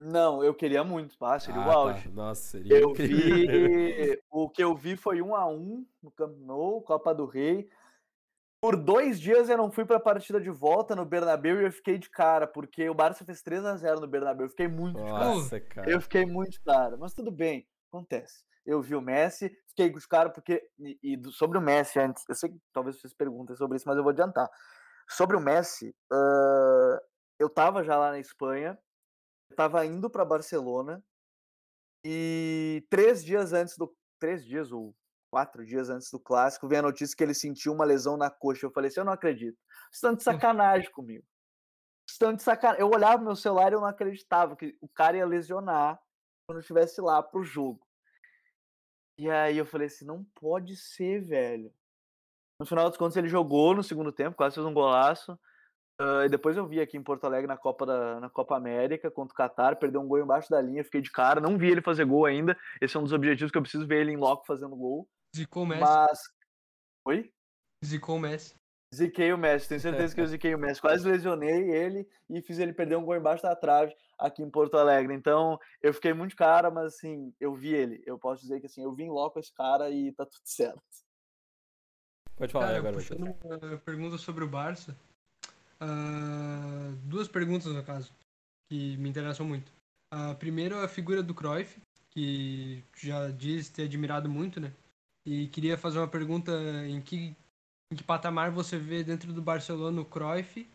[0.01, 2.09] Não, eu queria muito, pá, seria ah, o auge.
[2.09, 2.15] Tá.
[2.15, 6.83] Nossa, seria eu vi O que eu vi foi um a um no Camp Nou,
[6.83, 7.69] Copa do Rei.
[8.61, 11.73] Por dois dias eu não fui para a partida de volta no Bernabéu e eu
[11.73, 14.47] fiquei de cara, porque o Barça fez 3 a 0 no Bernabéu.
[14.47, 15.91] Eu fiquei muito Nossa, de cara.
[15.91, 19.99] Eu fiquei muito de cara, mas tudo bem, acontece eu vi o Messi, fiquei com
[19.99, 20.63] os caras, porque.
[20.79, 23.97] E, e, sobre o Messi antes, eu sei que talvez vocês perguntem sobre isso, mas
[23.97, 24.49] eu vou adiantar.
[25.09, 27.01] Sobre o Messi, uh,
[27.39, 28.79] eu tava já lá na Espanha,
[29.51, 31.03] eu tava indo para Barcelona,
[32.05, 33.95] e três dias antes do.
[34.19, 34.95] Três dias ou
[35.33, 38.67] quatro dias antes do clássico, veio a notícia que ele sentiu uma lesão na coxa.
[38.67, 39.59] Eu falei assim: eu não acredito.
[39.93, 41.25] Estão de sacanagem comigo.
[42.09, 42.83] estão de sacanagem.
[42.83, 45.99] Eu olhava no meu celular e eu não acreditava que o cara ia lesionar
[46.47, 47.81] quando estivesse lá pro jogo.
[49.19, 51.73] E aí eu falei assim, não pode ser, velho.
[52.59, 55.39] No final dos contos ele jogou no segundo tempo, quase fez um golaço.
[56.01, 59.11] Uh, e depois eu vi aqui em Porto Alegre na Copa, da, na Copa América
[59.11, 61.83] contra o Qatar, perdeu um gol embaixo da linha, fiquei de cara, não vi ele
[61.83, 62.57] fazer gol ainda.
[62.81, 65.09] Esse é um dos objetivos que eu preciso ver ele em loco fazendo gol.
[65.37, 65.83] Zicou o Messi.
[65.83, 66.19] Mas.
[67.07, 67.33] Oi?
[67.85, 68.55] Zicou o Messi.
[68.95, 70.81] Ziquei o Messi, tenho certeza que eu ziquei o Messi.
[70.81, 74.77] Quase lesionei ele e fiz ele perder um gol embaixo da trave aqui em Porto
[74.77, 75.15] Alegre.
[75.15, 78.03] Então, eu fiquei muito cara, mas assim, eu vi ele.
[78.07, 80.83] Eu posso dizer que assim, eu vim logo com esse cara e tá tudo certo.
[82.37, 84.97] Pode falar Cara, agora, puxando uma pergunta sobre o Barça.
[85.81, 88.13] ah, duas perguntas, no caso,
[88.71, 89.71] que me interessam muito.
[90.11, 91.81] A primeira é a figura do Cruyff,
[92.11, 94.73] que já diz ter admirado muito, né?
[95.27, 96.53] E queria fazer uma pergunta
[96.87, 97.37] em que,
[97.93, 100.69] em que patamar você vê dentro do Barcelona o Cruyff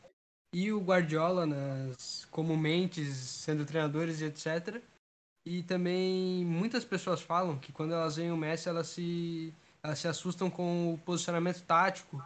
[0.53, 4.81] e o Guardiola nas, como mentes, sendo treinadores e etc.
[5.45, 10.07] E também muitas pessoas falam que quando elas veem o Messi, elas se, elas se
[10.07, 12.21] assustam com o posicionamento tático,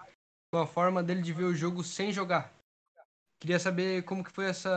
[0.51, 2.51] com a forma dele de ver o jogo sem jogar.
[3.39, 4.69] Queria saber como que foi essa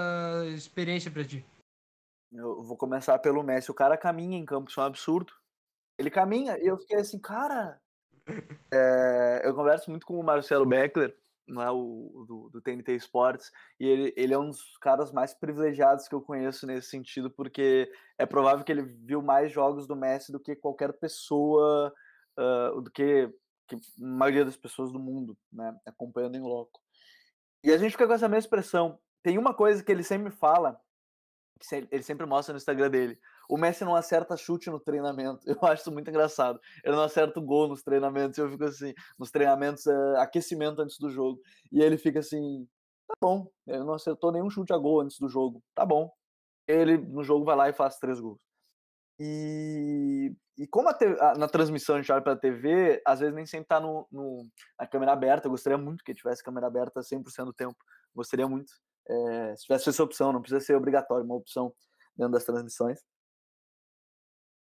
[0.54, 1.44] experiência pra ti.
[2.32, 3.70] Eu vou começar pelo Messi.
[3.70, 5.32] O cara caminha em campo, isso é um absurdo.
[5.98, 7.80] Ele caminha e eu fiquei assim, cara.
[8.72, 11.16] É, eu converso muito com o Marcelo Beckler,
[11.48, 16.08] é, o, do, do TNT Sports, e ele, ele é um dos caras mais privilegiados
[16.08, 20.32] que eu conheço nesse sentido, porque é provável que ele viu mais jogos do Messi
[20.32, 21.92] do que qualquer pessoa,
[22.38, 23.30] uh, do que,
[23.68, 26.80] que, a maioria das pessoas do mundo, né, acompanhando em loco.
[27.62, 28.98] E a gente fica com essa mesma expressão.
[29.22, 30.78] Tem uma coisa que ele sempre fala,
[31.90, 33.18] ele sempre mostra no Instagram dele.
[33.48, 35.40] O Messi não acerta chute no treinamento.
[35.48, 36.60] Eu acho isso muito engraçado.
[36.84, 38.38] Ele não acerta o gol nos treinamentos.
[38.38, 41.40] Eu fico assim, nos treinamentos, é, aquecimento antes do jogo.
[41.72, 42.66] E ele fica assim,
[43.06, 43.48] tá bom.
[43.66, 45.62] Ele não acertou nenhum chute a gol antes do jogo.
[45.74, 46.10] Tá bom.
[46.66, 48.40] Ele no jogo vai lá e faz três gols.
[49.18, 53.46] E, e como a a, na transmissão a gente olha pela TV, às vezes nem
[53.46, 55.46] sempre tá no, no, na câmera aberta.
[55.46, 57.76] Eu gostaria muito que tivesse câmera aberta 100% do tempo.
[58.14, 58.72] Gostaria muito.
[59.08, 61.74] É, se tivesse essa opção, não precisa ser obrigatório, uma opção
[62.16, 63.00] dentro das transmissões.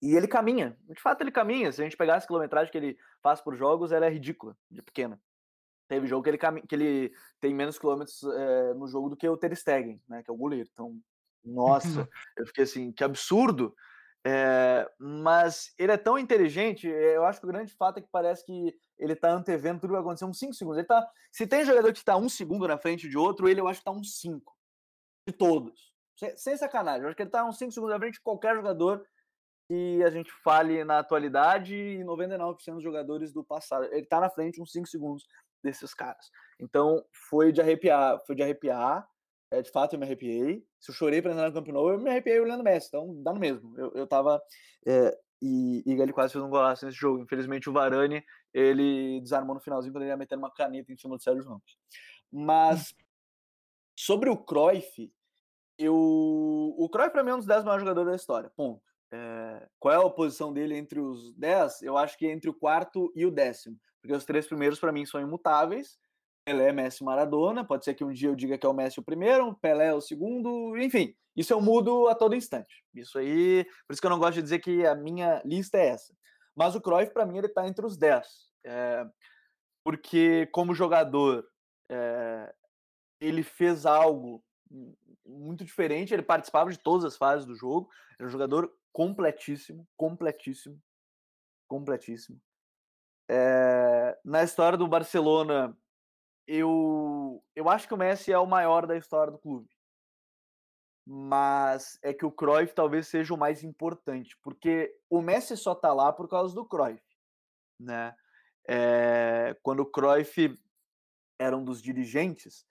[0.03, 1.73] E ele caminha, de fato ele caminha.
[1.73, 4.83] Se a gente pegasse a quilometragem que ele faz por jogos, ela é ridícula, de
[4.83, 5.21] pequena.
[5.89, 6.61] Teve jogo que ele, cam...
[6.61, 10.31] que ele tem menos quilômetros é, no jogo do que o Ter Stegen, né, que
[10.31, 10.69] é o goleiro.
[10.73, 10.99] Então,
[11.45, 13.75] nossa, eu fiquei assim, que absurdo.
[14.27, 18.45] É, mas ele é tão inteligente, eu acho que o grande fato é que parece
[18.47, 20.79] que ele tá antevendo tudo que vai acontecer uns 5 segundos.
[20.79, 23.69] Ele tá, se tem jogador que está um segundo na frente de outro, ele eu
[23.69, 24.53] acho que tá uns 5.
[25.27, 25.93] De todos.
[26.19, 27.03] Sem, sem, sacanagem.
[27.03, 29.05] Eu acho que ele tá uns 5 segundos na frente de qualquer jogador
[29.67, 33.87] que a gente fale na atualidade e 99% dos jogadores do passado.
[33.87, 35.27] Ele tá na frente uns 5 segundos
[35.63, 36.31] desses caras.
[36.61, 39.09] Então foi de arrepiar, foi de arrepiar.
[39.51, 40.65] É, de fato, eu me arrepiei.
[40.81, 42.89] Se eu chorei para entrar no Camp Nou, eu me arrepiei olhando Messi.
[42.89, 43.79] Então, dá no mesmo.
[43.79, 44.43] Eu, eu tava...
[44.87, 47.23] É, e, e ele quase fez um golaço nesse jogo.
[47.23, 51.17] Infelizmente, o Varane, ele desarmou no finalzinho quando ele ia meter uma caneta em cima
[51.17, 51.77] do Sérgio Ramos.
[52.33, 52.95] Mas,
[53.99, 55.13] sobre o Cruyff,
[55.77, 55.95] eu...
[55.95, 58.51] o Cruyff, para mim, é um dos 10 maiores jogadores da história.
[58.57, 58.83] Ponto.
[59.13, 59.69] É...
[59.79, 61.83] qual é a posição dele entre os 10?
[61.83, 63.77] Eu acho que é entre o quarto e o décimo.
[64.01, 65.99] Porque os três primeiros, para mim, são imutáveis.
[66.45, 67.65] Pelé, Messi Maradona.
[67.65, 70.01] Pode ser que um dia eu diga que é o Messi o primeiro, Pelé o
[70.01, 71.17] segundo, enfim.
[71.35, 72.85] Isso eu mudo a todo instante.
[72.95, 75.89] Isso aí, por isso que eu não gosto de dizer que a minha lista é
[75.89, 76.15] essa.
[76.55, 78.27] Mas o Cruyff, para mim, ele está entre os 10.
[78.65, 79.07] É,
[79.83, 81.47] porque, como jogador,
[81.91, 82.55] é,
[83.21, 84.43] ele fez algo
[85.27, 86.15] muito diferente.
[86.15, 87.91] Ele participava de todas as fases do jogo.
[88.19, 90.81] Era um jogador completíssimo, completíssimo,
[91.69, 92.41] completíssimo.
[93.29, 95.77] É, na história do Barcelona,
[96.47, 99.69] eu, eu acho que o Messi é o maior da história do clube.
[101.07, 105.93] Mas é que o Cruyff talvez seja o mais importante, porque o Messi só tá
[105.93, 107.03] lá por causa do Cruyff,
[107.79, 108.15] né?
[108.67, 110.59] É, quando o Cruyff
[111.39, 112.65] era um dos dirigentes,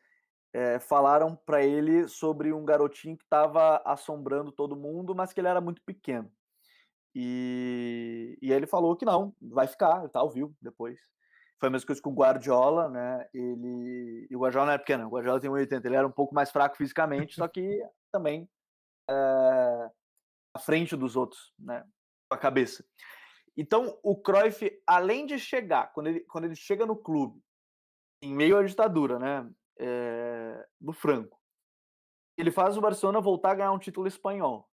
[0.52, 5.48] é, falaram para ele sobre um garotinho que estava assombrando todo mundo, mas que ele
[5.48, 6.32] era muito pequeno.
[7.16, 11.00] E, e ele falou que não, vai ficar, tal, viu, depois.
[11.60, 13.28] Foi a mesma coisa com o Guardiola, né?
[13.34, 14.28] Ele.
[14.30, 15.86] E o Guardiola não é pequeno, o Guardiola tem 1,80.
[15.86, 18.50] Ele era um pouco mais fraco fisicamente, só que também
[19.10, 19.90] é,
[20.54, 21.84] à frente dos outros, né?
[22.30, 22.86] Com a cabeça.
[23.56, 27.42] Então, o Cruyff, além de chegar, quando ele, quando ele chega no clube,
[28.22, 29.50] em meio à ditadura, né?
[29.80, 31.40] É, do Franco,
[32.38, 34.70] ele faz o Barcelona voltar a ganhar um título espanhol.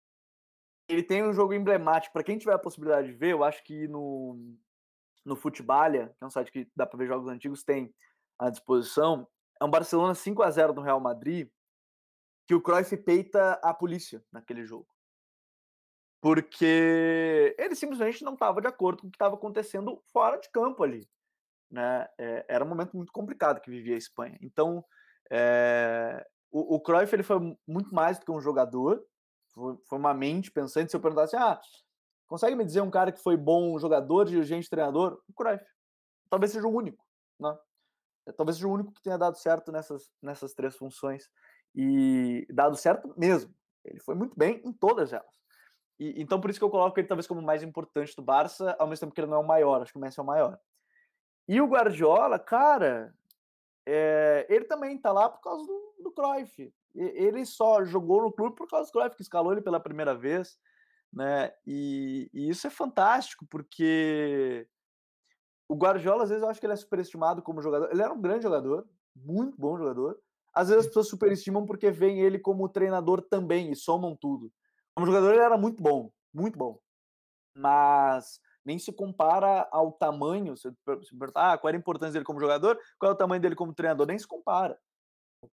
[0.88, 2.12] Ele tem um jogo emblemático.
[2.12, 4.56] Para quem tiver a possibilidade de ver, eu acho que no,
[5.28, 7.94] no Futbalia, que é um site que dá para ver jogos antigos, tem
[8.38, 9.28] à disposição.
[9.60, 11.48] É um Barcelona 5 a 0 no Real Madrid,
[12.46, 14.88] que o Cruyff peita a polícia naquele jogo.
[16.20, 20.82] Porque ele simplesmente não estava de acordo com o que estava acontecendo fora de campo
[20.82, 21.08] ali.
[21.70, 22.08] Né?
[22.18, 24.38] É, era um momento muito complicado que vivia a Espanha.
[24.40, 24.84] Então,
[25.30, 29.04] é, o, o Cruyff ele foi muito mais do que um jogador,
[29.52, 30.90] foi, foi uma mente pensante.
[30.90, 31.60] Se eu perguntasse, ah,
[32.28, 35.20] consegue me dizer um cara que foi bom jogador, dirigente, treinador?
[35.28, 35.64] O Cruyff.
[36.30, 37.04] Talvez seja o único.
[37.40, 37.56] Né?
[38.36, 41.28] Talvez seja o único que tenha dado certo nessas, nessas três funções.
[41.74, 43.52] E dado certo mesmo.
[43.84, 45.38] Ele foi muito bem em todas elas.
[45.98, 48.76] E, então, por isso que eu coloco ele talvez como o mais importante do Barça,
[48.78, 50.26] ao mesmo tempo que ele não é o maior, acho que o Messi é o
[50.26, 50.58] maior.
[51.48, 53.14] E o Guardiola, cara,
[53.86, 56.72] é, ele também tá lá por causa do, do Cruyff.
[56.94, 60.58] Ele só jogou no clube por causa do Cruyff, que escalou ele pela primeira vez,
[61.12, 61.52] né?
[61.66, 64.66] E, e isso é fantástico, porque
[65.68, 67.90] o Guardiola, às vezes, eu acho que ele é superestimado como jogador.
[67.90, 70.18] Ele era um grande jogador, muito bom jogador.
[70.54, 74.50] Às vezes as pessoas superestimam porque veem ele como treinador também e somam tudo.
[74.94, 76.80] Como jogador, ele era muito bom, muito bom.
[77.56, 80.56] Mas nem se compara ao tamanho.
[80.56, 83.54] Se perguntar ah, qual era a importância dele como jogador, qual é o tamanho dele
[83.54, 84.78] como treinador, nem se compara.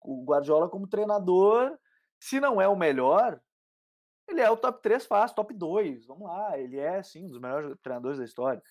[0.01, 1.77] O Guardiola, como treinador,
[2.19, 3.41] se não é o melhor,
[4.27, 6.05] ele é o top 3 fácil, top 2.
[6.05, 8.61] Vamos lá, ele é, sim, um dos melhores treinadores da história.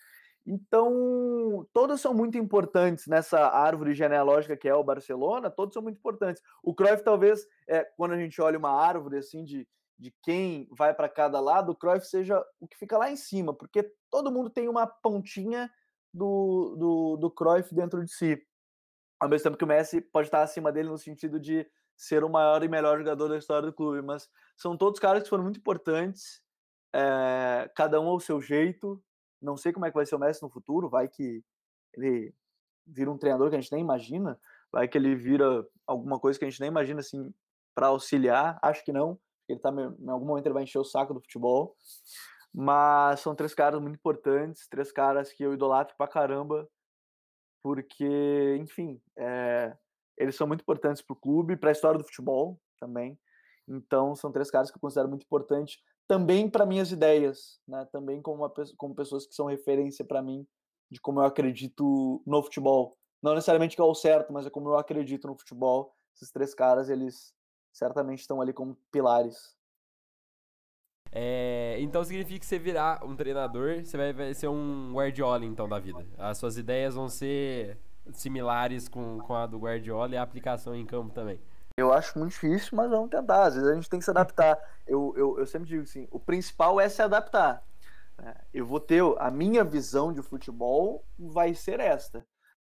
[0.44, 5.98] Então, todos são muito importantes nessa árvore genealógica que é o Barcelona, todos são muito
[5.98, 6.42] importantes.
[6.62, 10.92] O Cruyff, talvez, é, quando a gente olha uma árvore assim de, de quem vai
[10.92, 14.50] para cada lado, o Cruyff seja o que fica lá em cima, porque todo mundo
[14.50, 15.70] tem uma pontinha
[16.12, 18.42] do, do, do Cruyff dentro de si.
[19.20, 21.64] Ao mesmo tempo que o Messi pode estar acima dele no sentido de
[22.02, 25.28] ser o maior e melhor jogador da história do clube, mas são todos caras que
[25.28, 26.42] foram muito importantes,
[26.92, 29.02] é, cada um ao seu jeito.
[29.40, 31.44] Não sei como é que vai ser o Messi no futuro, vai que
[31.94, 32.34] ele
[32.86, 34.38] vira um treinador que a gente nem imagina,
[34.72, 37.32] vai que ele vira alguma coisa que a gente nem imagina assim
[37.74, 41.14] para auxiliar, acho que não ele tá, em algum momento ele vai encher o saco
[41.14, 41.76] do futebol.
[42.52, 46.68] Mas são três caras muito importantes, três caras que eu idolatro pra caramba,
[47.62, 49.74] porque, enfim, é,
[50.22, 53.18] eles são muito importantes pro clube, para a história do futebol também.
[53.68, 57.86] Então, são três caras que eu considero muito importantes também para minhas ideias, né?
[57.92, 60.46] Também como, uma, como pessoas que são referência para mim
[60.90, 62.96] de como eu acredito no futebol.
[63.22, 65.94] Não necessariamente que é o certo, mas é como eu acredito no futebol.
[66.14, 67.32] Esses três caras, eles
[67.72, 69.56] certamente estão ali como pilares.
[71.14, 75.68] É, então significa que você virar um treinador, você vai, vai, ser um Guardiola então
[75.68, 76.06] da vida.
[76.16, 77.78] As suas ideias vão ser
[78.12, 81.40] similares com, com a do Guardiola e a aplicação em campo também.
[81.76, 83.44] Eu acho muito difícil, mas vamos tentar.
[83.44, 84.58] Às vezes a gente tem que se adaptar.
[84.86, 87.62] Eu, eu, eu sempre digo assim: o principal é se adaptar.
[88.22, 92.24] É, eu vou ter a minha visão de futebol vai ser esta.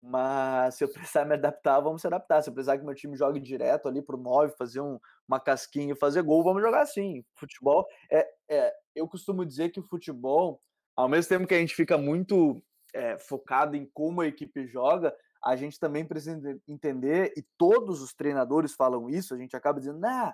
[0.01, 2.41] Mas se eu precisar me adaptar, vamos se adaptar.
[2.41, 5.93] Se eu precisar que meu time jogue direto ali pro 9, fazer um, uma casquinha
[5.93, 7.23] e fazer gol, vamos jogar assim.
[7.35, 8.73] Futebol é, é.
[8.95, 10.59] Eu costumo dizer que o futebol,
[10.95, 12.63] ao mesmo tempo que a gente fica muito
[12.95, 18.13] é, focado em como a equipe joga, a gente também precisa entender, e todos os
[18.13, 20.33] treinadores falam isso, a gente acaba dizendo, nah,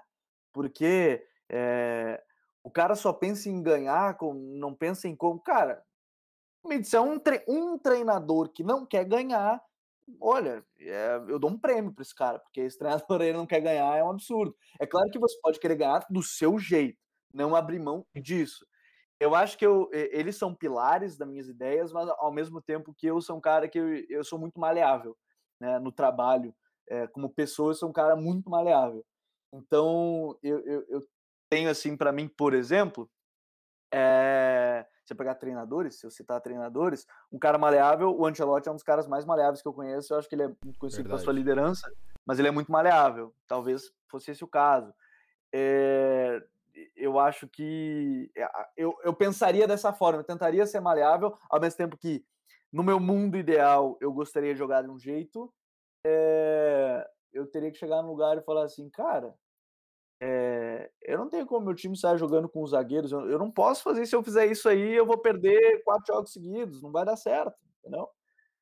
[0.54, 2.24] porque é,
[2.64, 5.40] o cara só pensa em ganhar, não pensa em como.
[5.40, 5.84] Cara,
[6.66, 9.62] me disser um, tre um treinador que não quer ganhar,
[10.20, 13.60] olha, é, eu dou um prêmio para esse cara, porque esse treinador aí não quer
[13.60, 14.56] ganhar é um absurdo.
[14.80, 17.00] É claro que você pode querer ganhar do seu jeito,
[17.34, 18.66] não abrir mão disso.
[19.22, 23.06] Eu acho que eu, eles são pilares das minhas ideias, mas ao mesmo tempo que
[23.06, 25.16] eu sou um cara que eu, eu sou muito maleável
[25.60, 26.56] né, no trabalho.
[26.90, 29.06] É, como pessoa, eu sou um cara muito maleável.
[29.54, 31.08] Então, eu, eu, eu
[31.52, 33.08] tenho assim para mim, por exemplo,
[33.94, 38.76] é, você pegar treinadores, se eu citar treinadores, um cara maleável, o Ancelotti é um
[38.76, 40.16] dos caras mais maleáveis que eu conheço.
[40.16, 41.88] Eu acho que ele é muito conhecido pela sua liderança,
[42.26, 43.36] mas ele é muito maleável.
[43.48, 44.92] Talvez fosse esse o caso.
[45.54, 46.42] É,
[46.96, 51.78] eu acho que eh, eu, eu pensaria dessa forma, eu tentaria ser maleável, ao mesmo
[51.78, 52.26] tempo que
[52.72, 55.54] no meu mundo ideal eu gostaria de jogar de um jeito,
[56.06, 59.36] é, eu teria que chegar num lugar e falar assim, cara,
[60.24, 63.12] é, eu não tenho como meu time sair jogando com os zagueiros.
[63.12, 64.06] Eu, eu, não posso fazer.
[64.06, 66.82] Se eu fizer isso aí, eu vou perder quatro jogos seguidos.
[66.82, 68.08] Não vai dar certo, entendeu?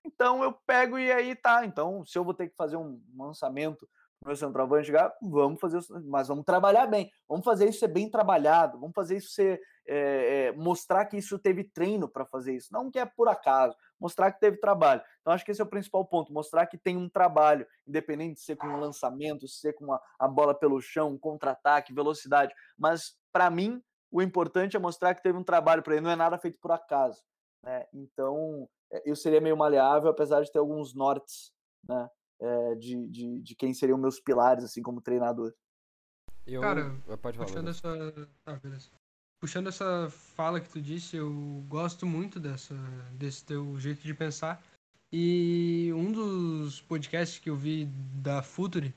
[0.06, 1.66] Então eu pego e aí tá.
[1.66, 3.88] Então, se eu vou ter que fazer um lançamento
[4.26, 8.78] meu centroavante chegar, vamos fazer, mas vamos trabalhar bem, vamos fazer isso ser bem trabalhado,
[8.78, 12.92] vamos fazer isso ser, é, é, mostrar que isso teve treino para fazer isso, não
[12.92, 15.02] que é por acaso, mostrar que teve trabalho.
[15.22, 18.42] Então acho que esse é o principal ponto, mostrar que tem um trabalho, independente de
[18.42, 23.50] ser com um lançamento, se ser com a, bola pelo chão, contra-ataque, velocidade, mas para
[23.50, 26.60] mim o importante é mostrar que teve um trabalho para ele, não é nada feito
[26.60, 27.24] por acaso.
[27.64, 27.86] Né?
[27.94, 28.68] Então
[29.06, 31.54] eu seria meio maleável, apesar de ter alguns nortes,
[31.88, 32.10] né?
[32.40, 35.54] É, de, de, de, quem seriam meus pilares, assim, como treinador.
[36.46, 36.62] Eu...
[36.62, 37.48] Cara, pode falar.
[37.48, 38.30] puxando essa.
[38.46, 38.90] Ah, beleza.
[39.42, 42.76] Puxando essa fala que tu disse, eu gosto muito dessa,
[43.14, 44.62] desse teu jeito de pensar.
[45.12, 47.86] E um dos podcasts que eu vi
[48.22, 48.94] da Futuri,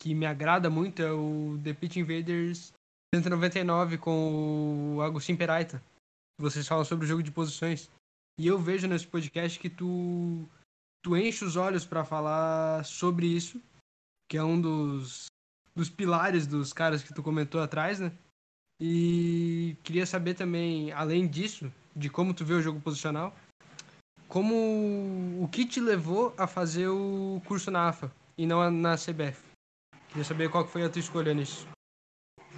[0.00, 2.72] que me agrada muito, é o The Pitch Invaders
[3.14, 5.82] 199 com o Agostinho Peraita.
[6.38, 7.90] Vocês falam sobre o jogo de posições.
[8.38, 10.46] E eu vejo nesse podcast que tu,
[11.06, 13.62] tu enche os olhos para falar sobre isso,
[14.28, 15.26] que é um dos,
[15.72, 18.10] dos pilares dos caras que tu comentou atrás, né?
[18.80, 23.32] E queria saber também, além disso, de como tu vê o jogo posicional,
[24.26, 24.52] como
[25.40, 29.40] o que te levou a fazer o curso na AFA e não na CBF?
[30.08, 31.68] Queria saber qual foi a tua escolha nisso.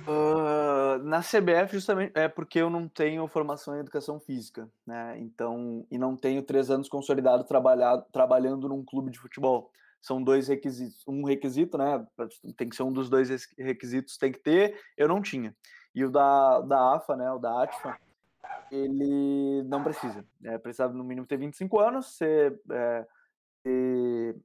[0.07, 5.19] Uh, na CBF, justamente, é porque eu não tenho formação em educação física, né?
[5.19, 9.71] Então, e não tenho três anos consolidado trabalhado, trabalhando num clube de futebol.
[10.01, 11.03] São dois requisitos.
[11.07, 12.07] Um requisito, né?
[12.57, 13.29] Tem que ser um dos dois
[13.59, 14.81] requisitos, tem que ter.
[14.97, 15.55] Eu não tinha.
[15.95, 17.31] E o da, da AFA, né?
[17.33, 17.99] O da ATFA,
[18.71, 20.25] ele não precisa.
[20.45, 23.07] É, precisava no mínimo ter 25 anos, ser, é,
[23.65, 24.37] ter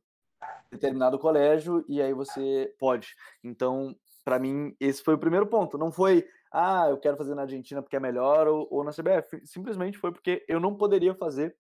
[0.72, 3.16] determinado colégio e aí você pode.
[3.44, 5.78] Então, para mim, esse foi o primeiro ponto.
[5.78, 9.46] Não foi, ah, eu quero fazer na Argentina porque é melhor ou, ou na CBF.
[9.46, 11.56] Simplesmente foi porque eu não poderia fazer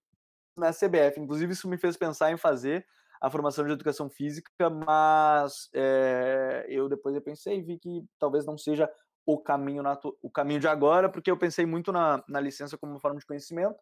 [0.55, 1.19] na CBF.
[1.19, 2.85] Inclusive, isso me fez pensar em fazer
[3.19, 8.45] a formação de educação física, mas é, eu depois eu pensei e vi que talvez
[8.45, 8.91] não seja
[9.25, 9.81] o caminho,
[10.21, 13.79] o caminho de agora, porque eu pensei muito na, na licença como forma de conhecimento,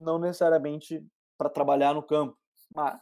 [0.00, 1.06] não necessariamente
[1.36, 2.34] para trabalhar no campo,
[2.74, 2.98] mas,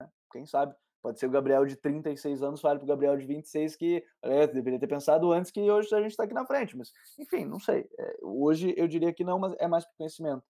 [0.00, 0.72] né, quem sabe,
[1.04, 4.46] Pode ser o Gabriel de 36 anos fale para o Gabriel de 26 que é,
[4.46, 6.74] deveria ter pensado antes que hoje a gente está aqui na frente.
[6.74, 7.86] Mas, enfim, não sei.
[7.98, 10.42] É, hoje eu diria que não, mas é mais por conhecimento.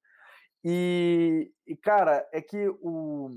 [0.63, 3.31] E, e, cara, é que o,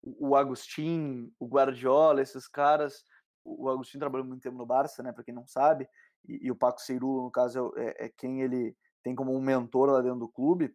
[0.00, 3.02] o Agostinho, o Guardiola, esses caras.
[3.44, 5.10] O Agostinho trabalhou muito tempo no Barça, né?
[5.10, 5.88] Para quem não sabe.
[6.24, 9.90] E, e, o Paco Seiru, no caso, é, é quem ele tem como um mentor
[9.90, 10.72] lá dentro do clube.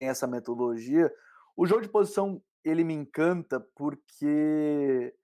[0.00, 1.14] Tem essa metodologia.
[1.56, 5.14] O jogo de posição ele me encanta porque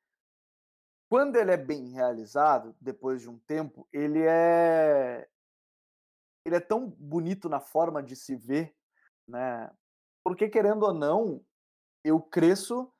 [1.09, 5.28] quando ele é bem realizado, depois de um tempo, ele é
[6.45, 8.74] ele é tão bonito na forma de se ver,
[9.28, 9.70] né?
[10.24, 11.45] Porque querendo ou não,
[12.05, 12.93] eu cresço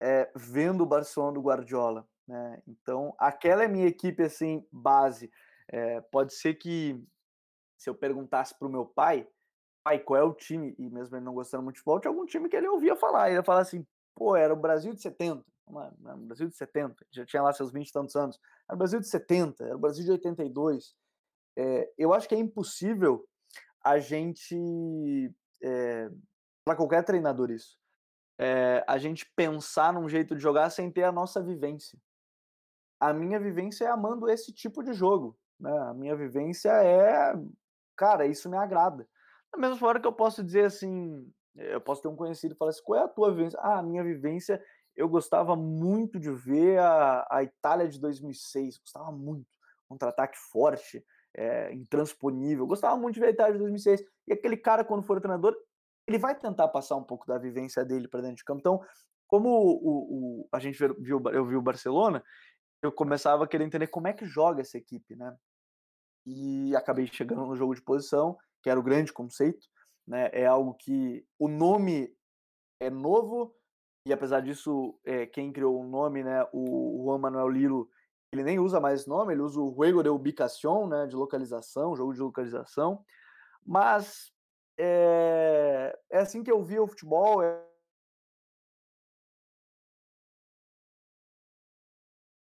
[0.00, 2.62] é, vendo o Barcelona do Guardiola, né?
[2.66, 5.30] Então, aquela é minha equipe assim base.
[5.68, 7.02] É, pode ser que
[7.78, 9.26] se eu perguntasse para o meu pai,
[9.82, 12.26] pai, qual é o time, e mesmo ele não gostando muito de futebol, tinha algum
[12.26, 13.28] time que ele ouvia falar.
[13.28, 15.44] Ele ia falar assim, pô, era o Brasil de 70.
[15.68, 18.38] Não, não, o Brasil de 70, já tinha lá seus 20 e tantos anos.
[18.68, 20.94] Era o Brasil de 70, era o Brasil de 82.
[21.56, 23.26] É, eu acho que é impossível
[23.84, 26.10] a gente, é,
[26.64, 27.76] para qualquer treinador isso,
[28.38, 31.98] é, a gente pensar num jeito de jogar sem ter a nossa vivência.
[33.00, 35.36] A minha vivência é amando esse tipo de jogo.
[35.58, 35.76] Né?
[35.88, 37.34] A minha vivência é,
[37.96, 39.08] cara, isso me agrada.
[39.52, 42.70] Da mesma forma que eu posso dizer assim, eu posso ter um conhecido e falar
[42.70, 43.58] assim, qual é a tua vivência?
[43.60, 44.62] Ah, a minha vivência,
[44.96, 49.46] eu gostava muito de ver a, a Itália de 2006, gostava muito,
[49.88, 54.02] contra-ataque forte, é, intransponível, gostava muito de ver a Itália de 2006.
[54.26, 55.54] E aquele cara, quando for treinador,
[56.06, 58.60] ele vai tentar passar um pouco da vivência dele para dentro de campo.
[58.60, 58.80] Então,
[59.26, 62.22] como o, o, a gente viu, eu vi o Barcelona,
[62.82, 65.34] eu começava a querer entender como é que joga essa equipe, né?
[66.26, 69.66] E acabei chegando no jogo de posição que era o grande conceito,
[70.06, 70.30] né?
[70.32, 72.14] É algo que o nome
[72.80, 73.54] é novo
[74.04, 76.44] e apesar disso, é, quem criou o nome, né?
[76.52, 77.88] O Juan Manuel Lilo,
[78.32, 81.06] ele nem usa mais esse nome, ele usa o juego de ubicación, né?
[81.06, 83.04] De localização, jogo de localização.
[83.64, 84.32] Mas
[84.76, 87.42] é, é assim que eu vi o futebol.
[87.42, 87.64] É...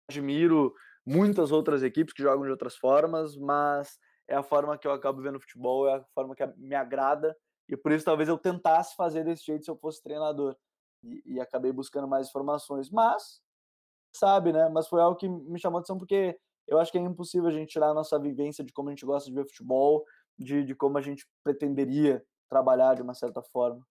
[0.09, 4.91] Admiro muitas outras equipes que jogam de outras formas, mas é a forma que eu
[4.91, 7.35] acabo vendo futebol, é a forma que me agrada,
[7.69, 10.55] e por isso talvez eu tentasse fazer desse jeito se eu fosse treinador.
[11.03, 13.41] E, e acabei buscando mais informações, mas,
[14.11, 14.67] sabe, né?
[14.69, 17.69] Mas foi algo que me chamou atenção porque eu acho que é impossível a gente
[17.69, 20.05] tirar a nossa vivência de como a gente gosta de ver futebol,
[20.37, 23.85] de, de como a gente pretenderia trabalhar de uma certa forma.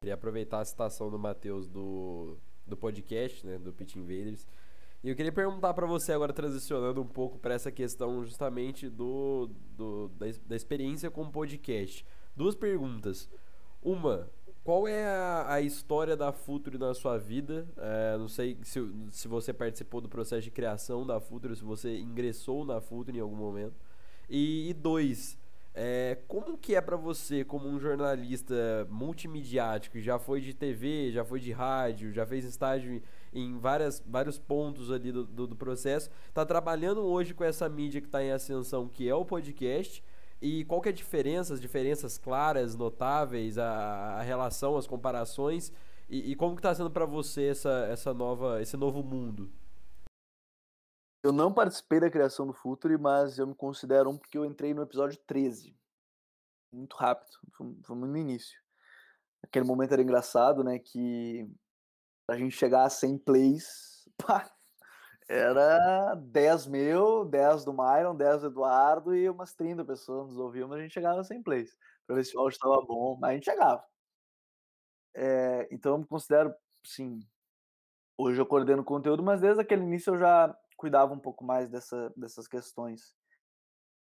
[0.00, 4.46] Queria aproveitar a citação do Matheus do, do podcast, né, do Pitch Invaders,
[5.02, 9.50] e eu queria perguntar para você agora, transicionando um pouco para essa questão justamente do,
[9.76, 12.04] do da, da, experiência com podcast.
[12.36, 13.28] Duas perguntas.
[13.82, 14.30] Uma,
[14.62, 17.66] qual é a, a história da Futuro na sua vida?
[17.78, 18.78] É, não sei se,
[19.10, 23.20] se você participou do processo de criação da Futuro, se você ingressou na Futuro em
[23.20, 23.74] algum momento.
[24.28, 25.38] E, e dois,
[25.72, 31.24] é, como que é para você, como um jornalista multimediático, já foi de TV, já
[31.24, 33.02] foi de rádio, já fez estágio
[33.32, 36.10] em várias, vários pontos ali do, do, do processo.
[36.28, 40.02] Está trabalhando hoje com essa mídia que está em ascensão, que é o podcast.
[40.42, 45.70] E qual que é a diferença, as diferenças claras, notáveis, a, a relação, as comparações
[46.10, 49.48] e, e como que está sendo para você essa, essa nova, esse novo mundo?
[51.22, 54.74] Eu não participei da criação do Futuri, mas eu me considero um porque eu entrei
[54.74, 55.78] no episódio 13.
[56.72, 58.58] Muito rápido, foi, foi no início.
[59.40, 60.80] Aquele momento era engraçado, né?
[60.80, 61.48] Que
[62.30, 64.50] a gente chegar a 100 plays, pá,
[65.28, 70.68] era 10 mil, 10 do Myron, 10 do Eduardo e umas 30 pessoas nos ouviam,
[70.68, 71.76] mas a gente chegava a 100 plays.
[72.06, 73.84] Pra ver se o áudio estava bom, mas a gente chegava.
[75.14, 76.54] É, então eu me considero,
[76.84, 77.20] sim,
[78.18, 82.12] hoje eu coordeno conteúdo, mas desde aquele início eu já cuidava um pouco mais dessa,
[82.16, 83.14] dessas questões.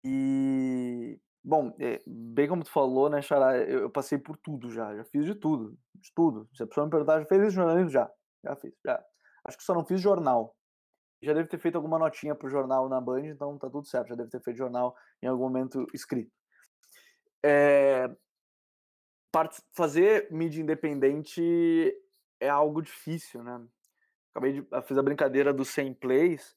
[0.04, 5.04] E, bom, é, bem como tu falou, né, Xará, eu, passei por tudo já, já
[5.04, 6.48] fiz de tudo, de tudo.
[6.54, 7.90] Se a pessoa me perguntar, já fez jornalismo?
[7.90, 8.10] Já,
[8.44, 9.04] já fiz, já.
[9.44, 10.54] Acho que só não fiz jornal,
[11.22, 14.08] já deve ter feito alguma notinha pro jornal na Band, então tá tudo certo.
[14.08, 16.32] Já deve ter feito jornal em algum momento escrito.
[17.44, 18.10] É,
[19.72, 21.96] fazer mídia independente
[22.40, 23.64] é algo difícil, né?
[24.34, 26.56] Acabei de fiz a brincadeira dos 100 plays,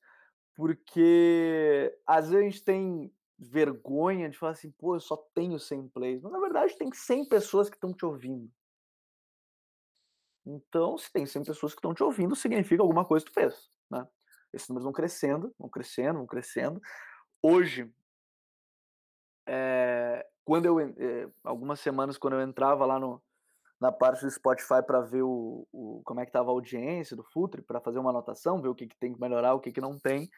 [0.56, 5.90] porque às vezes a gente tem vergonha de falar assim, pô, eu só tenho 100
[5.90, 6.22] plays.
[6.22, 8.50] Mas na verdade tem 100 pessoas que estão te ouvindo.
[10.46, 13.70] Então, se tem 100 pessoas que estão te ouvindo, significa alguma coisa que tu fez,
[13.90, 14.08] né?
[14.54, 16.80] Esses números vão crescendo, vão crescendo, vão crescendo.
[17.42, 17.92] Hoje,
[19.48, 23.22] é, quando eu, é, algumas semanas, quando eu entrava lá no,
[23.82, 27.24] na parte do Spotify para ver o, o, como é que estava a audiência do
[27.24, 29.82] Futre, para fazer uma anotação, ver o que, que tem que melhorar, o que, que
[29.82, 30.30] não tem,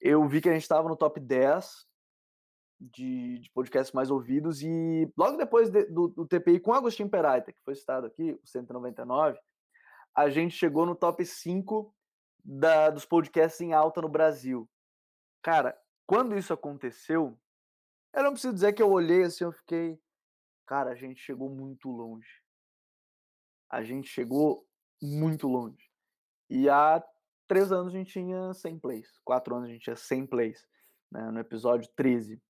[0.00, 1.87] eu vi que a gente estava no top 10
[2.80, 7.52] de, de, podcasts mais ouvidos e logo depois de, do, do, TPI com Agostinho Peraita,
[7.52, 9.38] que foi citado aqui, o 199,
[10.14, 11.94] a gente chegou no top 5
[12.44, 14.68] da, dos podcasts em alta no Brasil.
[15.42, 17.38] Cara, quando isso aconteceu,
[18.14, 20.00] eu não preciso dizer que eu olhei assim, eu fiquei,
[20.66, 22.42] cara, a gente chegou muito longe.
[23.70, 24.66] A gente chegou
[25.02, 25.90] muito longe.
[26.48, 27.04] E há
[27.46, 29.20] três anos a gente tinha 100 plays.
[29.24, 30.66] Quatro anos a gente tinha 100 plays.
[31.10, 32.40] Né, no episódio 13.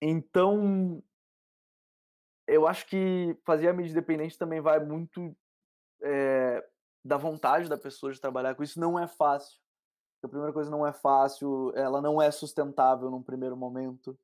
[0.00, 1.02] Então,
[2.46, 5.36] eu acho que fazer a mídia independente também vai muito
[6.02, 6.64] é,
[7.04, 9.58] da vontade da pessoa de trabalhar com isso não é fácil.
[10.22, 14.18] A primeira coisa não é fácil, ela não é sustentável num primeiro momento,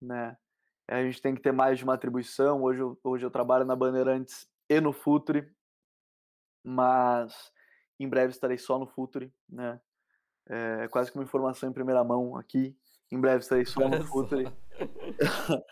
[0.00, 0.36] né?
[0.88, 2.62] A gente tem que ter mais de uma atribuição.
[2.62, 5.54] Hoje eu, hoje eu trabalho na Bandeirantes e no Futre,
[6.64, 7.52] mas
[8.00, 9.80] em breve estarei só no Futre, né?
[10.48, 12.76] É quase que uma informação em primeira mão aqui.
[13.12, 14.50] Em breve estarei só Olha no Futre.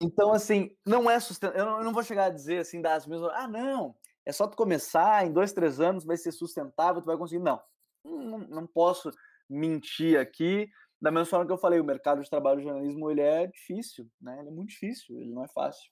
[0.00, 1.78] então, assim, não é sustentável.
[1.78, 3.32] Eu não vou chegar a dizer assim, das mesmas.
[3.34, 3.94] Ah, não,
[4.24, 7.42] é só tu começar, em dois, três anos vai ser sustentável, tu vai conseguir.
[7.42, 7.60] Não,
[8.04, 9.10] não, não posso
[9.48, 10.68] mentir aqui.
[11.00, 14.08] Da mesma forma que eu falei, o mercado de trabalho do jornalismo ele é difícil,
[14.20, 14.38] né?
[14.40, 15.90] Ele é muito difícil, ele não é fácil.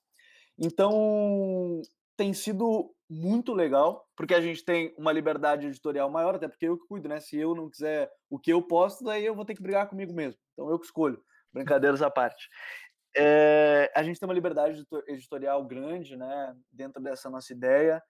[0.58, 1.82] Então,
[2.16, 6.78] tem sido muito legal, porque a gente tem uma liberdade editorial maior, até porque eu
[6.78, 7.20] que cuido, né?
[7.20, 10.12] Se eu não quiser o que eu posto, daí eu vou ter que brigar comigo
[10.12, 10.40] mesmo.
[10.52, 11.22] Então eu que escolho.
[11.54, 12.48] Brincadeiras à parte.
[13.16, 16.54] É, a gente tem uma liberdade editorial grande, né?
[16.70, 18.02] Dentro dessa nossa ideia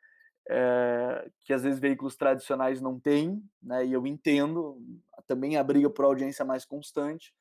[0.48, 3.84] é, que às vezes veículos tradicionais não têm, né?
[3.84, 4.78] E eu entendo
[5.26, 7.32] também a briga por audiência mais constante.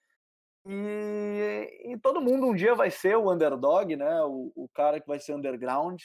[0.66, 4.22] E, e, todo mundo um dia vai ser o underdog, né?
[4.24, 6.02] O, o, cara que vai ser underground,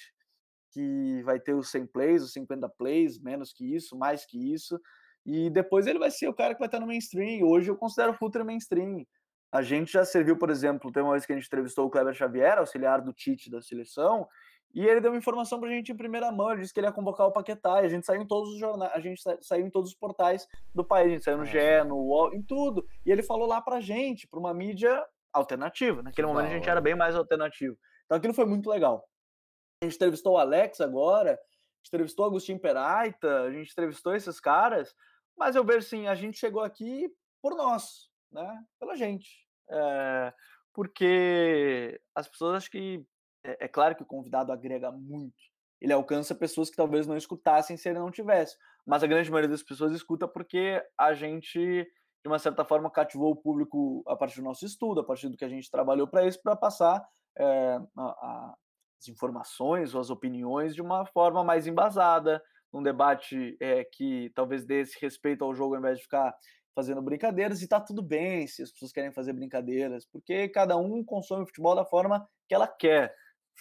[0.73, 4.81] que vai ter os 100 plays, os 50 plays, menos que isso, mais que isso.
[5.25, 7.47] E depois ele vai ser o cara que vai estar no mainstream.
[7.47, 9.05] Hoje eu considero o Futre mainstream.
[9.51, 12.15] A gente já serviu, por exemplo, tem uma vez que a gente entrevistou o Kleber
[12.15, 14.29] Xavier, auxiliar do Tite da seleção,
[14.75, 16.93] e ele deu uma informação pra gente em primeira mão, ele disse que ele ia
[16.93, 19.71] convocar o Paquetá, e a gente saiu em todos os jornais, a gente saiu em
[19.71, 22.87] todos os portais do país, a gente saiu no GE, no UOL, em tudo.
[23.07, 26.03] E ele falou lá pra gente, pra uma mídia alternativa.
[26.03, 27.79] Naquele que momento a gente era bem mais alternativo.
[28.05, 29.09] Então aquilo foi muito legal.
[29.81, 34.15] A gente entrevistou o Alex agora, a gente entrevistou o Agostinho Peraita, a gente entrevistou
[34.15, 34.95] esses caras,
[35.37, 37.09] mas eu vejo assim, a gente chegou aqui
[37.41, 38.65] por nós, né?
[38.79, 39.47] Pela gente.
[39.71, 40.33] É,
[40.73, 43.05] porque as pessoas acho que
[43.45, 45.37] é, é claro que o convidado agrega muito.
[45.81, 48.57] Ele alcança pessoas que talvez não escutassem se ele não tivesse.
[48.87, 53.31] Mas a grande maioria das pessoas escuta porque a gente, de uma certa forma, cativou
[53.33, 56.27] o público a partir do nosso estudo, a partir do que a gente trabalhou para
[56.27, 57.07] isso, para passar
[57.39, 58.55] é, a, a,
[59.01, 64.65] as informações ou as opiniões de uma forma mais embasada, num debate é, que talvez
[64.65, 66.35] dê esse respeito ao jogo ao invés de ficar
[66.79, 71.03] fazendo brincadeiras, e tá tudo bem se as pessoas querem fazer brincadeiras, porque cada um
[71.03, 73.13] consome o futebol da forma que ela quer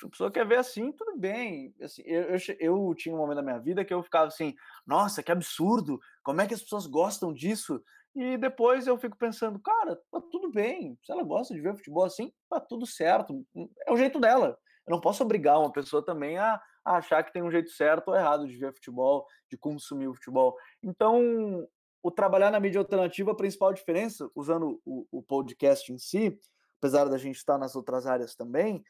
[0.06, 1.74] a pessoa quer ver assim, tudo bem.
[1.82, 4.54] Assim, eu, eu, eu, tinha um momento da minha vida que eu ficava assim,
[4.86, 7.84] nossa, que absurdo, como é que as pessoas gostam disso?
[8.16, 10.96] E depois eu fico pensando, cara, tá tudo bem.
[11.04, 13.44] Se ela gosta de ver futebol assim, tá tudo certo.
[13.88, 14.56] É o jeito dela.
[14.86, 18.10] Eu não posso obrigar uma pessoa também a, a achar que tem um jeito certo
[18.10, 20.56] ou errado de ver futebol, de consumir o futebol.
[20.84, 21.68] Então,
[22.08, 26.40] o trabalhar na mídia alternativa, a principal diferença, usando o, o podcast em si,
[26.78, 28.82] apesar da gente estar nas outras áreas também,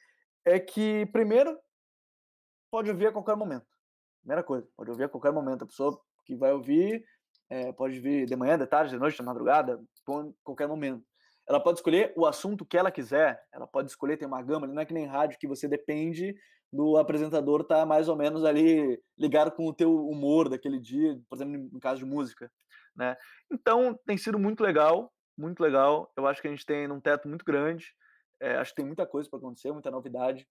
[0.45, 1.57] é que, primeiro,
[2.69, 3.65] pode ouvir a qualquer momento.
[4.21, 5.63] Primeira coisa, pode ouvir a qualquer momento.
[5.63, 7.03] A pessoa que vai ouvir
[7.49, 9.83] é, pode vir de manhã, de tarde, de noite, de madrugada,
[10.43, 11.03] qualquer momento.
[11.49, 14.81] Ela pode escolher o assunto que ela quiser, ela pode escolher, tem uma gama, não
[14.81, 16.35] é que nem rádio que você depende
[16.71, 21.19] do apresentador estar tá mais ou menos ali ligado com o teu humor daquele dia,
[21.27, 22.51] por exemplo, no caso de música,
[22.97, 23.15] né?
[23.51, 26.11] Então, tem sido muito legal, muito legal.
[26.17, 27.93] Eu acho que a gente tem um teto muito grande,
[28.39, 30.47] é, acho que tem muita coisa para acontecer, muita novidade.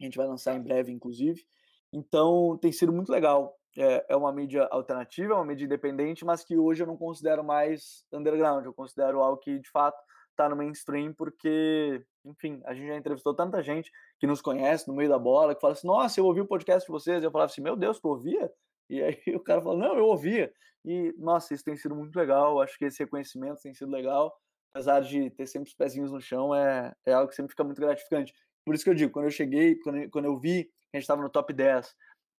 [0.00, 1.46] A gente vai lançar em breve, inclusive.
[1.92, 3.56] Então, tem sido muito legal.
[3.78, 7.44] É, é uma mídia alternativa, é uma mídia independente, mas que hoje eu não considero
[7.44, 8.64] mais underground.
[8.64, 9.98] Eu considero algo que, de fato,
[10.30, 14.94] está no mainstream, porque, enfim, a gente já entrevistou tanta gente que nos conhece no
[14.94, 17.22] meio da bola, que fala assim: nossa, eu ouvi o podcast de vocês.
[17.22, 18.50] Eu falava assim: meu Deus, tu ouvia?
[18.88, 20.52] E aí o cara fala: não, eu ouvia.
[20.84, 22.60] E, nossa, isso tem sido muito legal.
[22.60, 24.32] Acho que esse reconhecimento tem sido legal.
[24.72, 27.80] Apesar de ter sempre os pezinhos no chão, é, é algo que sempre fica muito
[27.80, 28.32] gratificante.
[28.64, 30.96] Por isso que eu digo: quando eu cheguei, quando eu, quando eu vi que a
[30.96, 31.94] gente estava no top 10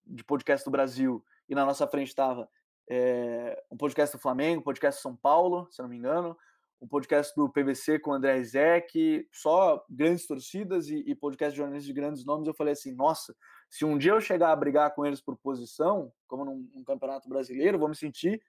[0.06, 2.48] de podcast do Brasil e na nossa frente estava
[2.88, 6.36] é, um podcast do Flamengo, um podcast do São Paulo, se não me engano,
[6.80, 11.58] o podcast do PVC com o André Izek, só grandes torcidas e, e podcast de
[11.58, 13.34] jornalistas de grandes nomes, eu falei assim, nossa,
[13.68, 17.28] se um dia eu chegar a brigar com eles por posição, como num, num campeonato
[17.28, 18.42] brasileiro, vou me sentir,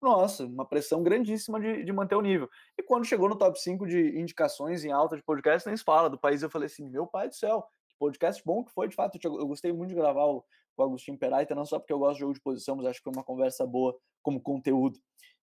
[0.00, 2.48] nossa, uma pressão grandíssima de, de, manter o nível.
[2.78, 6.08] E quando chegou no top 5 de indicações em alta de podcast, nem se fala
[6.08, 8.94] do país, eu falei assim, meu pai do céu, que podcast bom que foi, de
[8.94, 10.44] fato, eu, eu gostei muito de gravar o,
[10.76, 13.04] o Agostinho Peraita, não só porque eu gosto de jogo de posição, mas acho que
[13.04, 14.98] foi uma conversa boa como conteúdo.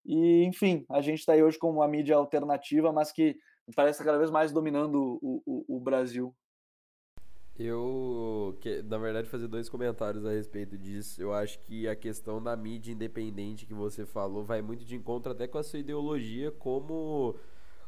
[0.05, 3.37] E, enfim, a gente está aí hoje com uma mídia alternativa, mas que
[3.75, 6.35] parece cada vez mais dominando o, o, o Brasil.
[7.57, 11.21] Eu, que, na verdade, fazer dois comentários a respeito disso.
[11.21, 15.31] Eu acho que a questão da mídia independente que você falou vai muito de encontro
[15.31, 17.35] até com a sua ideologia como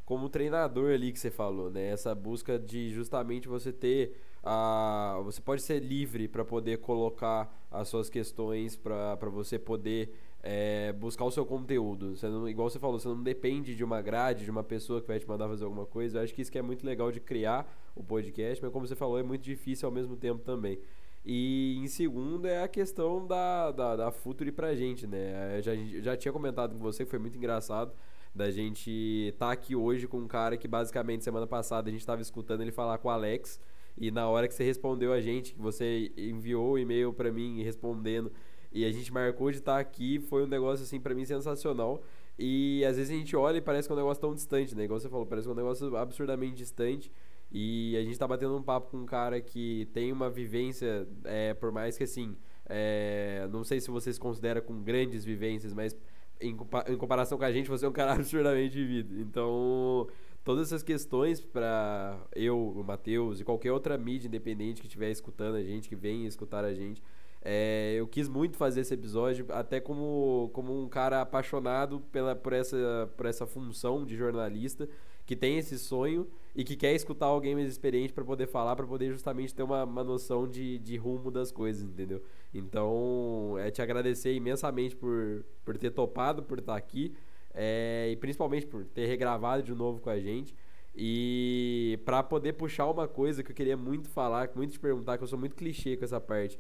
[0.06, 1.88] como treinador ali que você falou, né?
[1.88, 7.88] Essa busca de justamente você ter a você pode ser livre para poder colocar as
[7.88, 10.14] suas questões para você poder
[10.48, 12.16] é, buscar o seu conteúdo.
[12.16, 15.08] Você não, igual você falou, você não depende de uma grade, de uma pessoa que
[15.08, 16.20] vai te mandar fazer alguma coisa.
[16.20, 18.96] Eu acho que isso que é muito legal de criar o podcast, mas como você
[18.96, 20.78] falou, é muito difícil ao mesmo tempo também.
[21.26, 25.58] E em segundo é a questão da, da, da Futuri pra gente, né?
[25.58, 27.92] Eu já, já tinha comentado com você que foi muito engraçado
[28.34, 28.92] da gente
[29.30, 32.62] estar tá aqui hoje com um cara que basicamente semana passada a gente estava escutando
[32.62, 33.60] ele falar com o Alex
[33.98, 37.64] e na hora que você respondeu a gente, que você enviou o e-mail para mim
[37.64, 38.32] respondendo
[38.76, 42.04] e a gente marcou de estar aqui, foi um negócio assim para mim sensacional.
[42.38, 44.84] E às vezes a gente olha e parece que é um negócio tão distante, né?
[44.84, 47.10] Igual você falou, parece que é um negócio absurdamente distante.
[47.50, 51.54] E a gente tá batendo um papo com um cara que tem uma vivência, é,
[51.54, 55.96] por mais que assim, é, não sei se vocês consideram com grandes vivências, mas
[56.42, 56.54] em,
[56.90, 59.18] em comparação com a gente, você é um cara absurdamente vivido.
[59.22, 60.06] Então,
[60.44, 65.56] todas essas questões para eu, o Matheus e qualquer outra mídia independente que estiver escutando
[65.56, 67.02] a gente, que venha escutar a gente,
[67.48, 72.52] é, eu quis muito fazer esse episódio, até como, como um cara apaixonado pela, por,
[72.54, 74.90] essa, por essa função de jornalista,
[75.28, 78.88] que tem esse sonho e que quer escutar alguém mais experiente para poder falar, para
[78.88, 82.24] poder justamente ter uma, uma noção de, de rumo das coisas, entendeu?
[82.52, 87.14] Então, é te agradecer imensamente por, por ter topado, por estar aqui,
[87.54, 90.56] é, e principalmente por ter regravado de novo com a gente.
[90.96, 95.24] E para poder puxar uma coisa que eu queria muito falar, muito te perguntar, que
[95.24, 96.58] eu sou muito clichê com essa parte.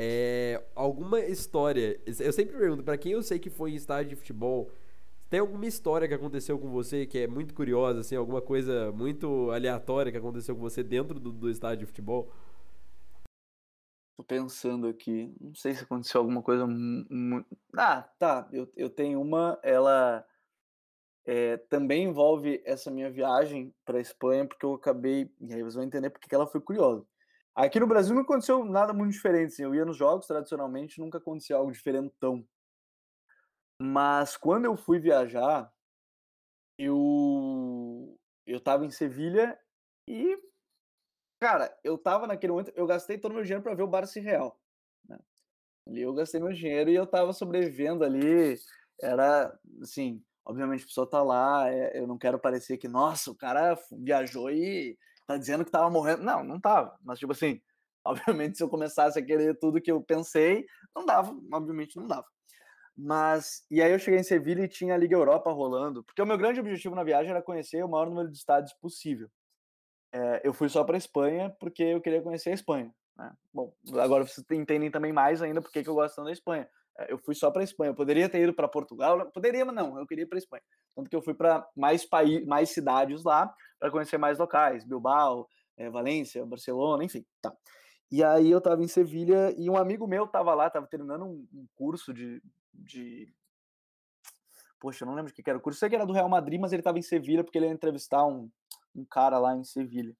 [0.00, 2.00] É, alguma história.
[2.06, 4.70] Eu sempre pergunto, para quem eu sei que foi em estádio de futebol,
[5.28, 9.50] tem alguma história que aconteceu com você que é muito curiosa, assim, alguma coisa muito
[9.50, 12.32] aleatória que aconteceu com você dentro do, do estádio de futebol?
[14.16, 16.64] Tô pensando aqui, não sei se aconteceu alguma coisa.
[17.76, 18.48] Ah, tá.
[18.52, 20.24] Eu, eu tenho uma, ela
[21.26, 25.28] é, também envolve essa minha viagem para Espanha, porque eu acabei.
[25.40, 27.04] E aí vocês vão entender porque ela foi curiosa.
[27.58, 29.52] Aqui no Brasil não aconteceu nada muito diferente.
[29.52, 29.64] Assim.
[29.64, 32.46] Eu ia nos jogos, tradicionalmente, nunca aconteceu algo diferentão.
[33.82, 35.68] Mas quando eu fui viajar,
[36.78, 39.58] eu eu tava em Sevilha
[40.06, 40.38] e
[41.40, 44.60] cara, eu tava naquele momento, eu gastei todo meu dinheiro para ver o Barça Real,
[45.08, 45.18] né?
[45.86, 48.56] Ali eu gastei meu dinheiro e eu tava sobrevivendo ali,
[49.00, 53.36] era assim, obviamente a pessoa tá lá, é, eu não quero parecer que, nossa, o
[53.36, 54.96] cara viajou e
[55.28, 56.22] tá dizendo que tava morrendo.
[56.22, 56.98] Não, não tava.
[57.04, 57.60] Mas, tipo assim,
[58.04, 62.26] Obviamente, se eu começasse a querer tudo que eu pensei, não dava, obviamente não dava.
[62.96, 66.26] Mas, e aí eu cheguei em Sevilha e tinha a Liga Europa rolando, porque o
[66.26, 69.28] meu grande objetivo na viagem era conhecer o maior número de estádios possível.
[70.12, 72.92] É, eu fui só para Espanha porque eu queria conhecer a Espanha.
[73.16, 73.30] Né?
[73.52, 76.68] Bom, agora vocês entendem também mais ainda porque que eu gosto tanto da Espanha.
[76.98, 77.90] É, eu fui só para Espanha.
[77.90, 80.62] Eu poderia ter ido para Portugal, poderia, mas não, eu queria para Espanha.
[80.96, 82.08] Tanto que eu fui para mais
[82.46, 87.54] mais cidades lá para conhecer mais locais, Bilbao, é, Valência, Barcelona, enfim, tá.
[88.10, 91.46] E aí eu estava em Sevilha e um amigo meu estava lá, estava terminando um,
[91.52, 93.32] um curso de, de
[94.80, 95.78] Poxa, eu não lembro o que era o curso.
[95.78, 98.24] Sei que era do Real Madrid, mas ele estava em Sevilha porque ele ia entrevistar
[98.24, 98.48] um,
[98.94, 100.16] um cara lá em Sevilha.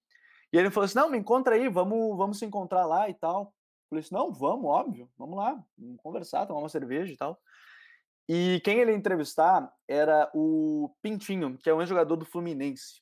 [0.53, 3.43] E ele falou assim: não, me encontra aí, vamos, vamos se encontrar lá e tal.
[3.43, 7.41] Eu falei assim: não, vamos, óbvio, vamos lá, vamos conversar, tomar uma cerveja e tal.
[8.29, 13.01] E quem ele ia entrevistar era o Pintinho, que é um jogador do Fluminense.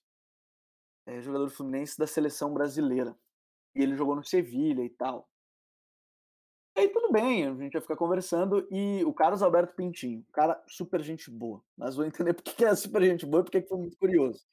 [1.07, 3.17] É jogador do Fluminense da seleção brasileira.
[3.75, 5.29] E ele jogou no Sevilha e tal.
[6.77, 8.67] E aí tudo bem, a gente vai ficar conversando.
[8.71, 11.63] E o Carlos Alberto Pintinho, cara super gente boa.
[11.77, 14.45] Mas vou entender por que é super gente boa e por que foi muito curioso.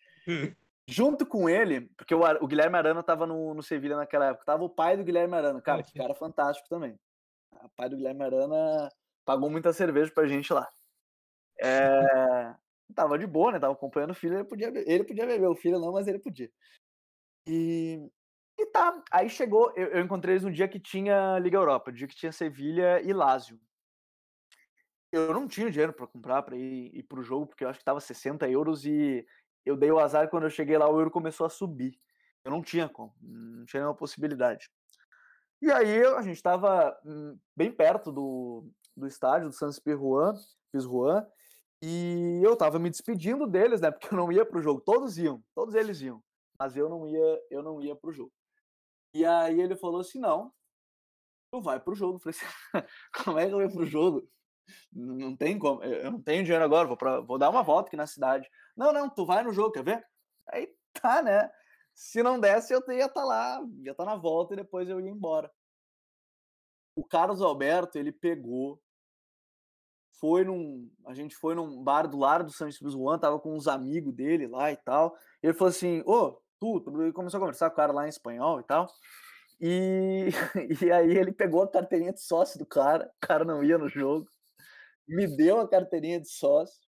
[0.88, 4.64] Junto com ele, porque o, o Guilherme Arana estava no, no Sevilha naquela época, tava
[4.64, 6.98] o pai do Guilherme Arana, cara, que cara fantástico também.
[7.52, 8.90] O pai do Guilherme Arana
[9.26, 10.70] pagou muita cerveja pra gente lá.
[11.62, 12.56] É,
[12.94, 13.60] tava de boa, né?
[13.60, 16.52] Tava acompanhando o filho, ele podia, ele podia beber, o filho não, mas ele podia.
[17.48, 18.00] E,
[18.58, 22.08] e tá, aí chegou, eu, eu encontrei eles no dia que tinha Liga Europa, dia
[22.08, 23.60] que tinha Sevilha e Lazio.
[25.12, 27.86] Eu não tinha dinheiro para comprar, para ir, ir pro jogo, porque eu acho que
[27.86, 29.26] tava 60 euros e
[29.66, 32.00] eu dei o azar quando eu cheguei lá, o euro começou a subir.
[32.44, 34.70] Eu não tinha como, não tinha nenhuma possibilidade.
[35.62, 40.34] E aí a gente estava hum, bem perto do, do estádio do Santos Pizjuan,
[40.72, 41.26] Pizjuan
[41.86, 43.92] e eu estava me despedindo deles, né?
[43.92, 44.80] Porque eu não ia para o jogo.
[44.80, 46.24] Todos iam, todos eles iam,
[46.58, 48.32] mas eu não ia, eu não ia para o jogo.
[49.14, 50.50] E aí ele falou assim, não,
[51.52, 52.16] tu vai para o jogo.
[52.16, 52.46] Eu falei assim,
[53.26, 54.32] como é que eu vou para o jogo?
[54.94, 57.98] Não tem como, eu não tenho dinheiro agora, vou, pra, vou dar uma volta aqui
[57.98, 58.50] na cidade.
[58.78, 60.08] Não, não, tu vai no jogo, quer ver?
[60.48, 61.52] Aí tá, né?
[61.94, 64.88] Se não desse, eu ia estar tá lá, ia estar tá na volta e depois
[64.88, 65.52] eu ia embora.
[66.96, 68.82] O Carlos Alberto, ele pegou,
[70.20, 70.90] foi num.
[71.06, 74.48] A gente foi num bar do lado do Santos Juan, tava com uns amigos dele
[74.48, 75.16] lá e tal.
[75.42, 78.10] Ele falou assim: Ô, oh, tu, ele começou a conversar com o cara lá em
[78.10, 78.88] espanhol e tal.
[79.60, 80.30] E,
[80.84, 83.88] e aí ele pegou a carteirinha de sócio do cara, o cara não ia no
[83.88, 84.28] jogo,
[85.08, 86.84] me deu a carteirinha de sócio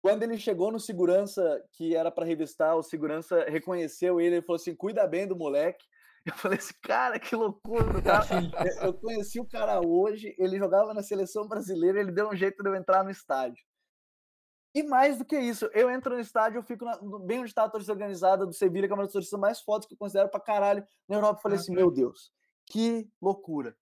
[0.00, 4.56] quando ele chegou no segurança, que era para revistar, o segurança reconheceu ele e falou
[4.56, 5.84] assim: cuida bem do moleque.
[6.26, 8.26] Eu falei assim, cara, que loucura, cara.
[8.82, 12.68] Eu conheci o cara hoje, ele jogava na seleção brasileira, ele deu um jeito de
[12.68, 13.64] eu entrar no estádio.
[14.74, 17.64] E mais do que isso, eu entro no estádio, eu fico na, bem onde está
[17.64, 20.28] a torcida organizada do Sevilha, que é uma das torcidas mais fodas que eu considero
[20.28, 21.38] pra caralho na Europa.
[21.38, 22.30] Eu falei assim, meu Deus,
[22.66, 23.74] que loucura.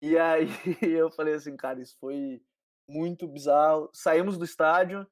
[0.00, 0.46] E aí
[0.80, 2.40] eu falei assim, cara, isso foi
[2.88, 3.90] muito bizarro.
[3.92, 5.06] Saímos do estádio,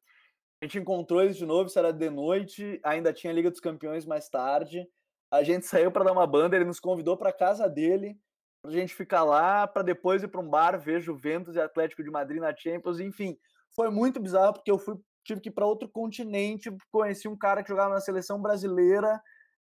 [0.60, 4.06] a gente encontrou eles de novo, isso era de noite, ainda tinha Liga dos Campeões
[4.06, 4.88] mais tarde.
[5.30, 8.18] A gente saiu para dar uma banda, ele nos convidou para casa dele,
[8.62, 12.10] pra gente ficar lá, para depois ir para um bar ver Juventus e Atlético de
[12.10, 13.36] Madrid na Champions, enfim.
[13.74, 17.62] Foi muito bizarro porque eu fui tive que ir para outro continente, conheci um cara
[17.62, 19.20] que jogava na seleção brasileira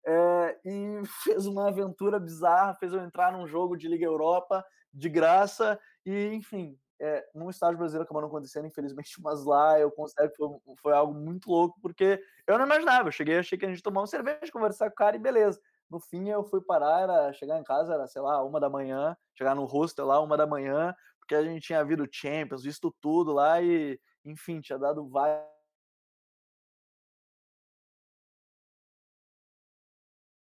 [0.07, 5.09] é, e fez uma aventura bizarra, fez eu entrar num jogo de Liga Europa de
[5.09, 10.37] graça e enfim, é, num estádio brasileiro não acontecendo, infelizmente, mas lá eu considero que
[10.37, 10.49] foi,
[10.81, 13.09] foi, algo muito louco, porque eu não imaginava.
[13.09, 15.61] Eu cheguei, achei que a gente tomar uma cerveja, conversar com o cara e beleza.
[15.91, 19.17] No fim, eu fui parar, era chegar em casa, era, sei lá, uma da manhã,
[19.37, 23.33] chegar no hostel lá, uma da manhã, porque a gente tinha visto Champions, visto tudo
[23.33, 25.45] lá e, enfim, tinha dado várias.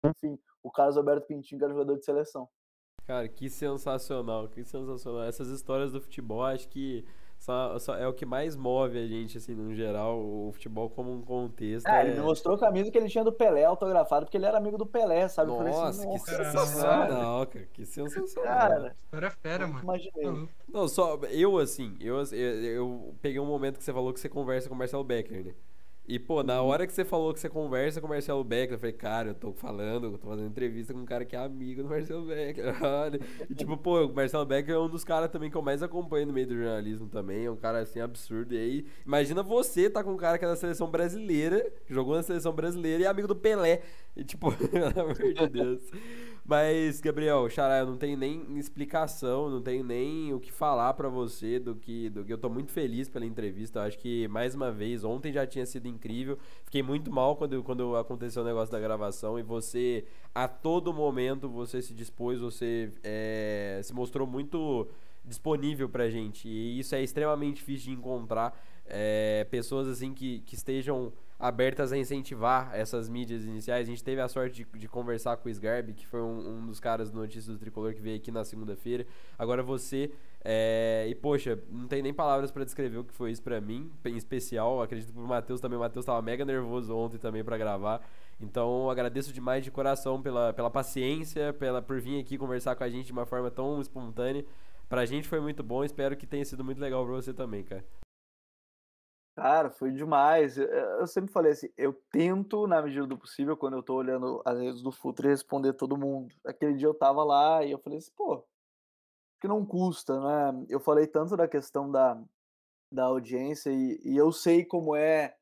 [0.05, 2.49] Enfim, o Carlos Alberto Pintinho, que era jogador de seleção.
[3.09, 5.23] Cara, que sensacional, que sensacional.
[5.23, 7.03] Essas histórias do futebol, acho que
[7.39, 11.11] só, só é o que mais move a gente, assim, no geral, o futebol como
[11.11, 11.87] um contexto.
[11.87, 12.05] É, é...
[12.05, 14.77] ele me mostrou a camisa que ele tinha do Pelé autografado, porque ele era amigo
[14.77, 15.49] do Pelé, sabe?
[15.49, 18.53] Nossa, assim, que sensacional, cara, que sensacional.
[18.53, 19.81] Cara, era fera, mano.
[19.81, 20.47] Imaginei.
[20.71, 24.29] Não, só, eu, assim, eu, eu, eu peguei um momento que você falou que você
[24.29, 25.55] conversa com o Marcelo Becker, né?
[26.09, 26.69] E, pô, na uhum.
[26.69, 29.35] hora que você falou que você conversa com o Marcelo Becker, eu falei, cara, eu
[29.35, 32.73] tô falando, eu tô fazendo entrevista com um cara que é amigo do Marcelo Becker.
[33.47, 36.25] E, tipo, pô, o Marcelo Becker é um dos caras também que eu mais acompanho
[36.25, 37.45] no meio do jornalismo também.
[37.45, 38.55] É um cara, assim, absurdo.
[38.55, 42.23] E aí, imagina você tá com um cara que é da seleção brasileira, jogou na
[42.23, 43.83] seleção brasileira e é amigo do Pelé.
[44.17, 45.91] E, tipo, pelo amor de Deus.
[46.49, 51.07] Mas, Gabriel, Xará, eu não tenho nem explicação, não tenho nem o que falar para
[51.07, 53.77] você do que, do que eu tô muito feliz pela entrevista.
[53.77, 56.39] Eu acho que, mais uma vez, ontem já tinha sido incrível.
[56.65, 61.47] Fiquei muito mal quando, quando aconteceu o negócio da gravação e você, a todo momento,
[61.47, 64.87] você se dispôs, você é, se mostrou muito
[65.23, 66.47] disponível pra gente.
[66.47, 68.59] E isso é extremamente difícil de encontrar.
[68.87, 73.87] É, pessoas assim que, que estejam abertas a incentivar essas mídias iniciais.
[73.87, 76.65] A gente teve a sorte de, de conversar com o Sgarbi, que foi um, um,
[76.65, 79.07] dos caras do Notícias do Tricolor que veio aqui na segunda-feira.
[79.37, 80.11] Agora você.
[80.43, 81.05] É...
[81.09, 84.17] E, poxa, não tem nem palavras para descrever o que foi isso para mim, em
[84.17, 84.81] especial.
[84.81, 85.77] Acredito pro Matheus também.
[85.77, 88.05] O Matheus tava mega nervoso ontem também para gravar.
[88.41, 92.89] Então, agradeço demais de coração pela, pela paciência, pela, por vir aqui conversar com a
[92.89, 94.45] gente de uma forma tão espontânea.
[94.89, 97.83] Pra gente foi muito bom, espero que tenha sido muito legal pra você também, cara.
[99.39, 100.57] Cara, foi demais.
[100.57, 104.59] Eu sempre falei assim, eu tento, na medida do possível, quando eu tô olhando as
[104.59, 106.33] redes do Futre, responder todo mundo.
[106.45, 108.45] Aquele dia eu tava lá e eu falei assim, pô,
[109.41, 110.19] que não custa,
[110.53, 110.65] né?
[110.69, 112.21] Eu falei tanto da questão da,
[112.91, 115.35] da audiência e, e eu sei como é.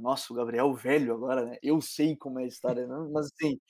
[0.00, 1.58] Nossa, o Gabriel velho agora, né?
[1.62, 2.96] Eu sei como é a história, né?
[3.12, 3.60] mas assim,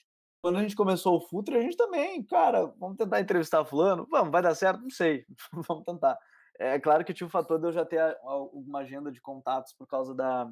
[0.43, 4.07] quando a gente começou o Futre, a gente também, cara, vamos tentar entrevistar fulano?
[4.11, 4.83] Vamos, vai dar certo?
[4.83, 5.27] Não sei,
[5.68, 6.18] vamos tentar.
[6.59, 8.17] É claro que tinha o fator de eu já ter
[8.53, 10.51] uma agenda de contatos por causa da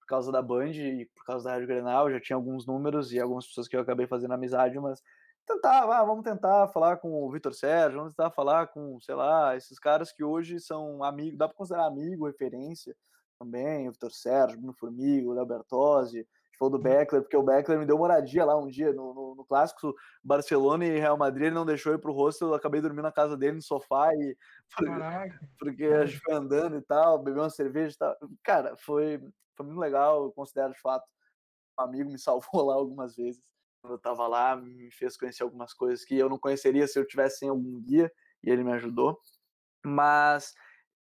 [0.00, 3.18] por causa da Band e por causa da Rádio Grenal, já tinha alguns números e
[3.18, 5.00] algumas pessoas que eu acabei fazendo amizade, mas
[5.46, 9.56] tentar, ah, vamos tentar falar com o Vitor Sérgio, vamos tentar falar com, sei lá,
[9.56, 12.94] esses caras que hoje são amigos, dá para considerar amigo, referência
[13.38, 16.28] também, o Vitor Sérgio, Bruno Formigo, Léo Bertozzi,
[16.58, 19.44] falou do Beckler, porque o Beckler me deu moradia lá um dia no, no, no
[19.44, 23.12] clássico Barcelona e Real Madrid, ele não deixou ir pro hostel, eu acabei dormindo na
[23.12, 24.36] casa dele no sofá e
[25.58, 28.16] porque a gente foi andando e tal, bebeu uma cerveja e tal.
[28.42, 29.20] Cara, foi,
[29.56, 31.04] foi muito legal, eu considero de fato.
[31.78, 33.42] Um amigo me salvou lá algumas vezes.
[33.82, 37.06] Quando eu tava lá, me fez conhecer algumas coisas que eu não conheceria se eu
[37.06, 38.10] tivesse sem algum guia
[38.42, 39.20] e ele me ajudou.
[39.84, 40.54] Mas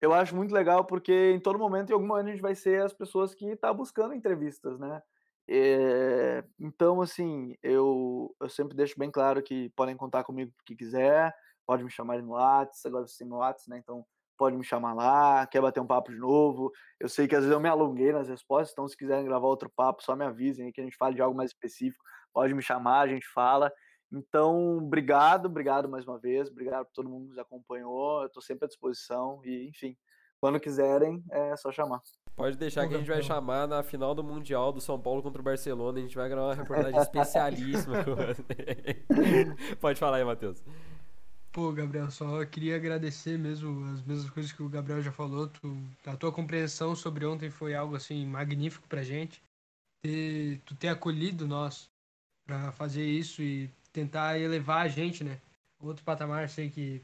[0.04, 2.82] eu acho muito legal porque em todo momento, em algum momento, a gente vai ser
[2.82, 5.00] as pessoas que tá buscando entrevistas, né?
[5.48, 10.74] É, então, assim, eu, eu sempre deixo bem claro que podem contar comigo o que
[10.74, 11.34] quiser,
[11.66, 13.78] pode me chamar no WhatsApp, agora você tem meu WhatsApp, né?
[13.78, 14.04] Então
[14.36, 16.72] pode me chamar lá, quer bater um papo de novo.
[16.98, 19.70] Eu sei que às vezes eu me alonguei nas respostas, então se quiserem gravar outro
[19.70, 22.04] papo, só me avisem aí que a gente fale de algo mais específico.
[22.32, 23.72] Pode me chamar, a gente fala.
[24.12, 28.20] Então, obrigado, obrigado mais uma vez, obrigado por todo mundo que nos acompanhou.
[28.22, 29.96] Eu estou sempre à disposição e, enfim,
[30.40, 32.00] quando quiserem, é só chamar.
[32.36, 35.40] Pode deixar que a gente vai chamar na final do Mundial do São Paulo contra
[35.40, 35.98] o Barcelona.
[35.98, 38.04] A gente vai gravar uma reportagem especialíssima.
[39.80, 40.60] Pode falar aí, Matheus.
[41.52, 45.46] Pô, Gabriel, só queria agradecer mesmo as mesmas coisas que o Gabriel já falou.
[45.46, 49.40] Tu, a tua compreensão sobre ontem foi algo assim magnífico pra gente.
[50.02, 51.88] Ter, tu ter acolhido nós
[52.44, 55.38] para fazer isso e tentar elevar a gente, né?
[55.80, 57.00] Outro patamar, sei que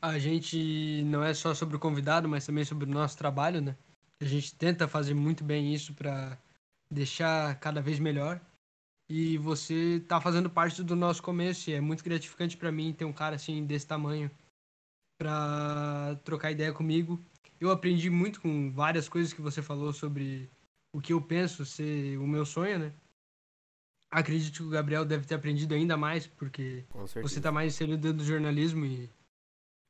[0.00, 3.76] a gente não é só sobre o convidado, mas também sobre o nosso trabalho, né?
[4.22, 6.38] A gente tenta fazer muito bem isso para
[6.88, 8.40] deixar cada vez melhor.
[9.10, 11.68] E você tá fazendo parte do nosso começo.
[11.68, 14.30] E é muito gratificante para mim ter um cara assim desse tamanho
[15.18, 17.20] para trocar ideia comigo.
[17.60, 20.48] Eu aprendi muito com várias coisas que você falou sobre
[20.94, 22.92] o que eu penso ser o meu sonho, né?
[24.08, 26.84] Acredito que o Gabriel deve ter aprendido ainda mais, porque
[27.20, 29.10] você tá mais inserido dentro do jornalismo e,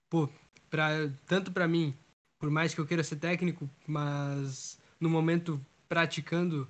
[0.09, 0.27] pô,
[0.71, 0.91] pra,
[1.27, 1.95] tanto para mim
[2.43, 6.69] por mais que eu queira ser técnico, mas no momento praticando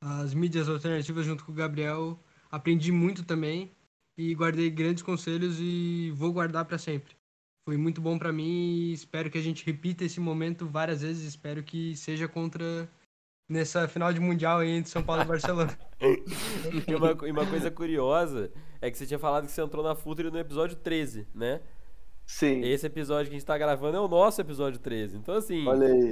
[0.00, 2.18] as mídias alternativas junto com o Gabriel,
[2.50, 3.70] aprendi muito também
[4.16, 7.14] e guardei grandes conselhos e vou guardar para sempre.
[7.68, 11.28] Foi muito bom para mim e espero que a gente repita esse momento várias vezes.
[11.28, 12.88] Espero que seja contra
[13.46, 15.78] nessa final de mundial aí entre São Paulo e Barcelona.
[16.88, 18.50] e, uma, e uma coisa curiosa
[18.80, 21.60] é que você tinha falado que você entrou na Futre no episódio 13, né?
[22.26, 22.62] Sim.
[22.62, 25.16] Esse episódio que a gente tá gravando é o nosso episódio 13.
[25.16, 25.64] Então, assim,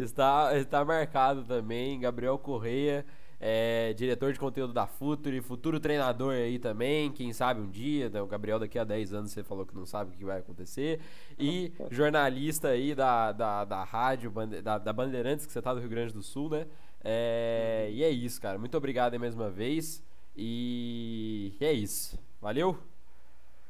[0.03, 2.01] está, está marcado também.
[2.01, 3.07] Gabriel Correia,
[3.41, 7.11] é, diretor de conteúdo da Futuri, futuro treinador aí também.
[7.11, 8.21] Quem sabe um dia, né?
[8.21, 11.01] o Gabriel daqui a 10 anos você falou que não sabe o que vai acontecer.
[11.39, 14.31] E jornalista aí da, da, da rádio,
[14.63, 16.67] da, da Bandeirantes, que você tá do Rio Grande do Sul, né?
[17.03, 18.59] É, e é isso, cara.
[18.59, 20.03] Muito obrigado aí mais uma vez.
[20.37, 22.19] E é isso.
[22.41, 22.90] Valeu!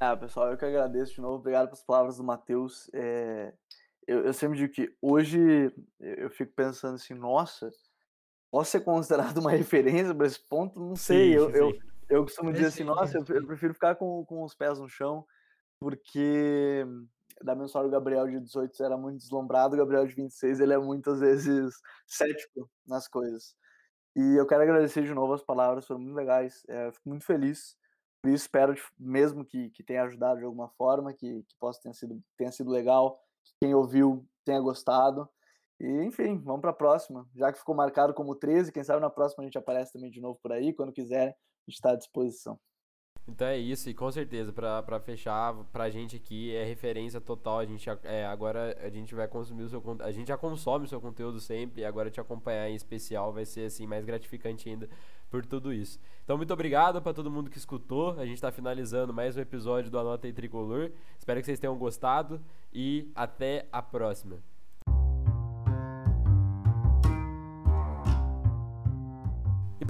[0.02, 1.34] Ah, pessoal, eu que agradeço de novo.
[1.34, 2.88] Obrigado pelas palavras do Matheus.
[2.94, 3.52] É,
[4.06, 5.70] eu, eu, sempre digo que hoje
[6.00, 7.70] eu fico pensando assim, nossa,
[8.50, 10.80] posso ser considerado uma referência para esse ponto?
[10.80, 11.32] Não sei.
[11.32, 11.58] Sim, eu, sim.
[11.58, 11.72] eu,
[12.08, 15.26] eu costumo dizer assim, nossa, eu, eu, prefiro ficar com, com os pés no chão,
[15.78, 16.82] porque
[17.42, 20.72] da mesma forma o Gabriel de 18 era muito deslumbrado, o Gabriel de 26 ele
[20.72, 21.74] é muitas vezes
[22.08, 23.54] cético nas coisas.
[24.16, 26.62] E eu quero agradecer de novo as palavras, foram muito legais.
[26.70, 27.78] É, fico muito feliz
[28.22, 31.94] Por isso espero mesmo que, que tenha ajudado de alguma forma, que, que possa ter
[31.94, 35.28] sido, tenha sido legal, que quem ouviu tenha gostado.
[35.80, 37.26] E, enfim, vamos para a próxima.
[37.34, 40.20] Já que ficou marcado como 13, quem sabe na próxima a gente aparece também de
[40.20, 40.74] novo por aí.
[40.74, 42.60] Quando quiser, a gente está à disposição.
[43.28, 47.60] Então é isso, e com certeza, para fechar, pra gente aqui é referência total.
[47.60, 50.88] A gente é, agora a gente vai consumir o seu A gente já consome o
[50.88, 54.88] seu conteúdo sempre, e agora te acompanhar em especial vai ser assim mais gratificante ainda
[55.30, 55.98] por tudo isso.
[56.24, 58.18] Então, muito obrigado para todo mundo que escutou.
[58.18, 60.90] A gente está finalizando mais um episódio do Anota e Tricolor.
[61.18, 62.40] Espero que vocês tenham gostado
[62.72, 64.38] e até a próxima.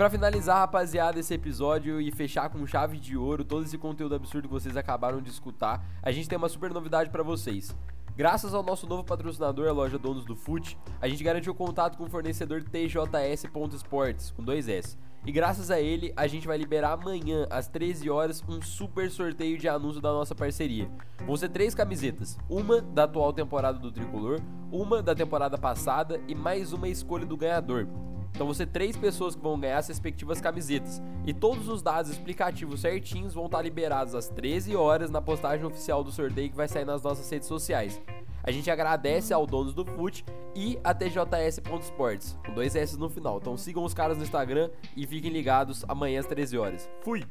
[0.01, 4.49] para finalizar, rapaziada, esse episódio e fechar com chave de ouro todo esse conteúdo absurdo
[4.49, 7.77] que vocês acabaram de escutar, a gente tem uma super novidade para vocês.
[8.17, 12.05] Graças ao nosso novo patrocinador, a loja Donos do Fute, a gente garantiu contato com
[12.05, 14.97] o fornecedor TJS.sports, com dois S.
[15.25, 19.59] E graças a ele, a gente vai liberar amanhã, às 13 horas, um super sorteio
[19.59, 20.91] de anúncio da nossa parceria.
[21.27, 24.41] Vão ser três camisetas: uma da atual temporada do tricolor,
[24.73, 27.87] uma da temporada passada e mais uma escolha do ganhador.
[28.33, 31.03] Então você três pessoas que vão ganhar as respectivas camisetas.
[31.27, 36.03] E todos os dados explicativos certinhos vão estar liberados às 13 horas na postagem oficial
[36.03, 38.01] do sorteio que vai sair nas nossas redes sociais.
[38.43, 40.25] A gente agradece ao donos do FUT
[40.55, 43.39] e a TJS.sports, com dois S no final.
[43.39, 46.91] Então sigam os caras no Instagram e fiquem ligados amanhã às 13 horas.
[47.03, 47.25] Fui!